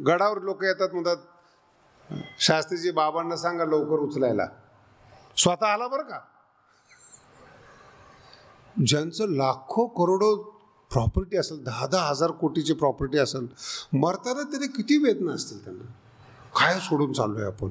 गडावर 0.05 0.41
लोक 0.41 0.63
येतात 0.63 0.89
म्हणतात 0.93 1.17
शास्त्रीजी 2.39 2.91
बाबांना 2.91 3.35
सांगा 3.35 3.65
लवकर 3.65 3.99
उचलायला. 3.99 4.45
स्वतः 5.37 5.65
आला 5.65 5.87
बरं 5.87 6.03
का? 6.03 6.19
ज्यांचं 8.85 9.25
लाखो 9.29 9.87
करोडो 9.87 10.35
प्रॉपर्टी 10.91 11.37
असेल 11.37 11.63
दहा 11.63 11.87
दहा 11.87 12.09
हजार 12.09 12.31
कोटीची 12.31 12.73
प्रॉपर्टी 12.73 13.17
असेल 13.17 13.47
मरताना 13.93 14.43
तरी 14.43 14.67
किती 14.67 14.97
वेदना 14.97 15.31
असतील 15.31 15.63
त्यांना? 15.63 15.91
काय 16.59 16.79
सोडून 16.79 17.13
चाललोय 17.13 17.45
आपण? 17.45 17.69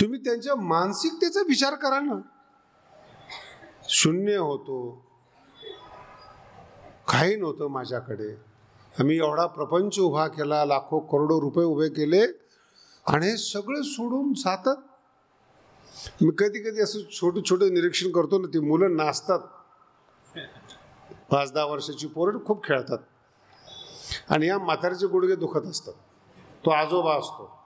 तुम्ही 0.00 0.24
त्यांच्या 0.24 0.54
मानसिकतेचा 0.54 1.40
विचार 1.40 1.74
करा 1.74 2.00
ना. 2.00 2.20
शून्य 3.88 4.36
होतो. 4.36 5.04
काही 7.08 7.36
नव्हतं 7.36 7.66
माझ्याकडे. 7.66 8.53
आम्ही 9.00 9.16
एवढा 9.16 9.46
प्रपंच 9.46 9.98
उभा 9.98 10.28
केला 10.28 10.64
लाखो 10.64 10.98
करोडो 11.00 11.40
रुपये 11.40 11.64
उभे 11.64 11.88
केले 11.88 12.22
आणि 13.06 13.26
हे 13.26 13.36
सगळं 13.36 13.82
सोडून 13.82 14.32
जातात. 14.32 14.76
मी 16.22 16.30
कधी 16.38 16.70
कधी 16.70 16.80
असं 16.80 17.12
छोटं 17.12 17.42
छोटं 17.50 17.74
निरीक्षण 17.74 18.10
करतो 18.10 18.38
ना 18.38 18.46
ती 18.46 18.58
मुलं 18.58 18.96
नाचतात. 18.96 19.38
पाच 21.30 21.52
दहा 21.52 21.64
वर्षाची 21.64 22.06
पोरं 22.06 22.44
खूप 22.44 22.64
खेळतात. 22.64 22.98
आणि 24.30 24.46
या 24.46 24.58
म्हाताऱ्याचे 24.58 25.06
गुडघे 25.06 25.36
दुखत 25.36 25.66
असतात. 25.66 25.92
तो 26.64 26.70
आजोबा 26.70 27.14
असतो. 27.14 27.58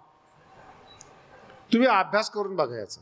तुम्ही 1.73 1.89
अभ्यास 1.89 2.31
करून 2.31 2.57
बघा 2.57 2.77
याचा. 2.77 3.01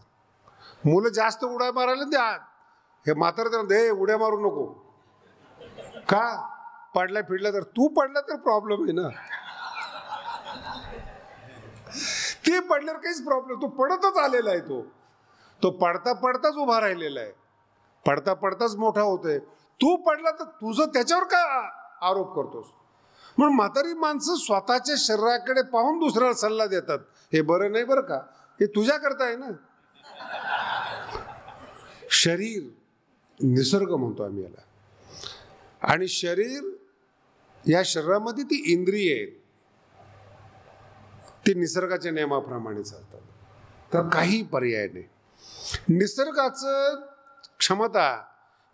मुलं 0.85 1.09
जास्त 1.09 1.45
उड्या 1.45 1.73
मारायला 1.73 2.05
द्या. 2.05 2.33
हे 3.07 3.15
म्हातारा 3.15 3.49
त्याला 3.49 3.65
दे 3.65 3.91
उड्या 3.91 4.19
मारू 4.19 4.41
नको. 4.41 4.67
का? 6.09 6.56
पडला 6.97 7.23
फिडला 7.23 7.53
तर 7.53 7.63
तू 7.63 7.89
पडला 7.89 8.21
तर 8.21 8.37
प्रॉब्लेम 8.37 8.83
आहे 8.83 8.93
ना. 8.93 9.09
ते 12.47 12.61
पडल्यावर 12.61 13.01
काहीच 13.01 13.25
प्रॉब्लेम 13.25 13.63
तो 13.63 13.67
पडतच 13.67 14.17
आलेला 14.19 14.51
आहे 14.51 14.61
तो. 14.61 14.87
तो 15.63 15.71
पडता 15.71 16.13
पडताच 16.13 16.55
उभा 16.55 16.81
राहिलेला 16.81 17.21
आहे. 17.21 17.33
पडता 18.07 18.35
पडताच 18.35 18.77
मोठा 18.77 19.01
होतोय. 19.01 19.39
तू 19.83 19.97
पडला 19.97 20.31
तर 20.31 20.45
तुझं 20.45 20.85
त्याच्यावर 20.85 21.25
का 21.25 21.71
आरोप 22.03 22.37
करतोस? 22.37 22.67
म्हणून 23.39 23.57
म्हातारी 23.57 23.95
माणसं 23.95 24.35
स्वतःच्या 24.35 24.95
शरीराकडे 24.99 25.63
पाहून 25.63 25.99
दुसऱ्याला 25.99 26.35
सल्ला 26.35 26.67
देतात. 26.67 26.99
हे 27.33 27.43
बरं 27.43 27.73
नाही 27.73 27.85
बरं 27.85 28.01
का? 28.01 28.17
हे 28.61 28.67
तुझ्याकरता 28.67 29.25
आहे 29.25 29.37
ना? 29.37 29.47
शरीर 32.11 32.63
निसर्ग 33.41 33.95
म्हणतो 33.95 34.23
आम्ही 34.23 34.43
याला. 34.43 34.63
आणि 35.93 36.09
शरीर 36.09 36.76
या 37.69 37.83
शरीरामध्ये 37.85 38.45
ती 38.45 38.73
इंद्रिय 38.73 39.15
आहेत. 39.15 39.29
ते 41.47 41.55
निसर्गाच्या 41.55 42.13
नियमाप्रमाणे 42.13 42.83
चालतात. 42.83 43.21
तर 43.93 44.09
काही 44.09 44.43
पर्याय 44.43 44.89
नाही. 44.89 45.05
निसर्गाचं 45.89 47.01
क्षमता 47.59 48.25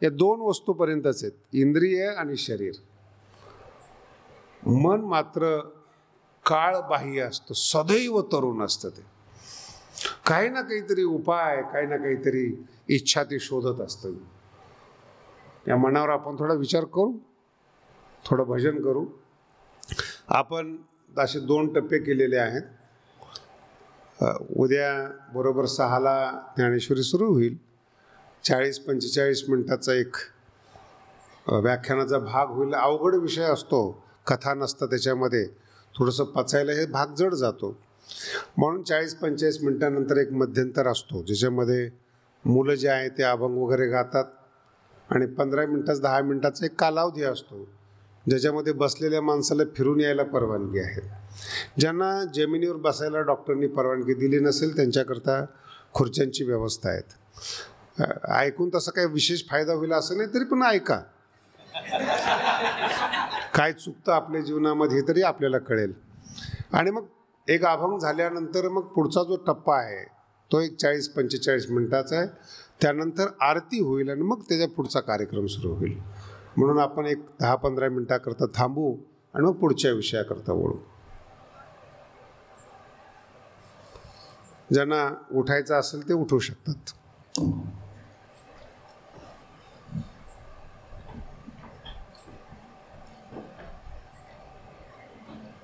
या 0.02 0.10
दोन 0.10 0.40
वस्तूपर्यंतच 0.40 1.24
आहेत 1.24 1.32
इंद्रिय 1.52 2.06
आणि 2.06 2.36
शरीर. 2.36 2.74
मन 4.66 5.00
मात्र 5.00 5.60
काळ 6.46 6.80
बाह्य 6.80 7.20
असतं 7.20 7.54
सदैव 7.54 8.20
तरुण 8.20 8.62
असतं 8.62 8.88
ते. 8.88 9.02
काही 10.26 10.48
ना 10.48 10.62
काहीतरी 10.62 11.02
उपाय 11.02 11.62
काही 11.62 11.86
ना 11.86 11.96
काहीतरी 11.96 12.64
इच्छा 12.88 13.24
ते 13.24 13.38
शोधत 13.38 13.80
असतं. 13.80 14.12
या 15.68 15.76
मनावर 15.76 16.08
आपण 16.08 16.36
थोडा 16.38 16.54
विचार 16.54 16.84
करू. 16.84 17.31
थोडं 18.24 18.44
भजन 18.44 18.82
करू. 18.82 19.04
आपण 20.28 20.76
असे 21.18 21.40
दोन 21.40 21.72
टप्पे 21.72 21.98
केलेले 21.98 22.36
आहेत. 22.36 22.62
उद्या 24.56 24.90
बरोबर 25.34 25.64
सहाला 25.66 26.14
ज्ञानेश्वरी 26.56 27.02
सुरू 27.02 27.32
होईल. 27.32 27.56
चाळीस 28.44 28.78
पंचेचाळीस 28.78 29.44
मिनटाचा 29.48 29.92
एक 29.92 30.16
व्याख्यानाचा 31.48 32.18
भाग 32.18 32.48
होईल. 32.48 32.74
अवघड 32.74 33.14
विषय 33.14 33.42
असतो. 33.42 34.04
कथा 34.26 34.54
नसतं 34.54 34.86
त्याच्यामध्ये. 34.86 35.46
थोडंसं 35.94 36.24
पचायला 36.24 36.72
हे 36.72 36.86
भाग 36.86 37.14
जड 37.14 37.34
जातो. 37.34 37.76
म्हणून 38.56 38.82
चाळीस 38.82 39.14
पंचेचाळीस 39.14 39.62
मिनटानंतर 39.62 40.16
एक 40.16 40.32
मध्यंतर 40.32 40.86
असतो. 40.86 41.22
ज्याच्यामध्ये 41.22 41.90
मुलं 42.44 42.74
जे 42.74 42.88
आहे 42.88 43.08
ते 43.08 43.22
अभंग 43.22 43.56
वगैरे 43.58 43.86
गातात 43.86 44.24
आणि 45.10 45.26
पंधरा 45.26 45.66
मिनटाचा 45.66 46.02
दहा 46.02 46.20
मिनटाचा 46.20 46.66
एक 46.66 46.80
कालावधी 46.80 47.22
असतो. 47.22 47.68
ज्याच्यामध्ये 48.28 48.72
बसलेल्या 48.72 49.22
माणसाला 49.22 49.62
फिरून 49.76 50.00
यायला 50.00 50.22
परवानगी 50.22 50.78
आहे. 50.78 51.00
ज्यांना 51.78 52.24
जमिनीवर 52.34 52.76
बसायला 52.76 53.20
डॉक्टरनी 53.20 53.66
परवानगी 53.66 54.14
दिली 54.14 54.38
नसेल 54.38 54.76
त्यांच्याकरता 54.76 55.44
खुर्च्यांची 55.94 56.44
व्यवस्था 56.44 56.90
आहेत. 56.90 57.02
ऐकून 58.30 58.70
तसा 58.74 58.90
काही 58.90 59.06
विशेष 59.06 59.42
फायदा 59.50 59.72
होईल 59.72 59.92
असं 59.92 60.16
नाही 60.16 60.28
तरी 60.34 60.44
पण 60.44 60.62
ऐका. 60.62 61.00
काय 63.54 63.72
चुकतं 63.72 64.12
आपल्या 64.12 64.40
जीवनामध्ये 64.40 64.96
हे 64.96 65.08
तरी 65.08 65.22
आपल्याला 65.22 65.58
कळेल. 65.58 65.92
आणि 66.72 66.90
मग 66.90 67.04
एक 67.48 67.64
अभंग 67.64 67.98
झाल्यानंतर 67.98 68.68
मग 68.68 68.82
पुढचा 68.82 69.22
जो 69.22 69.36
टप्पा 69.36 69.76
आहे 69.76 70.04
तो 70.50 70.60
एक 70.60 70.76
चाळीस 70.76 71.08
पंचेचाळीस 71.08 71.70
मिनटाचा 71.70 72.16
आहे. 72.16 72.26
त्यानंतर 72.82 73.26
आरती 73.40 73.80
होईल 73.80 74.10
आणि 74.10 74.22
मग 74.22 74.40
त्याच्या 74.40 74.68
पुढचा 74.68 75.00
कार्यक्रम 75.00 75.46
सुरू 75.46 75.74
होईल. 75.74 75.98
म्हणून 76.56 76.78
आपण 76.78 77.06
एक 77.06 77.24
दहा 77.40 77.54
पंधरा 77.54 77.88
मिनटाकरता 77.88 78.46
थांबू 78.54 78.94
आणि 79.34 79.44
मग 79.44 79.52
पुढच्या 79.52 79.92
विषयाकरता 79.92 80.52
बोलू 80.52 80.76
ज्यांना 84.72 85.08
उठायचं 85.34 85.74
असेल 85.74 86.08
ते 86.08 86.14
उठू 86.14 86.38
शकतात. 86.38 86.92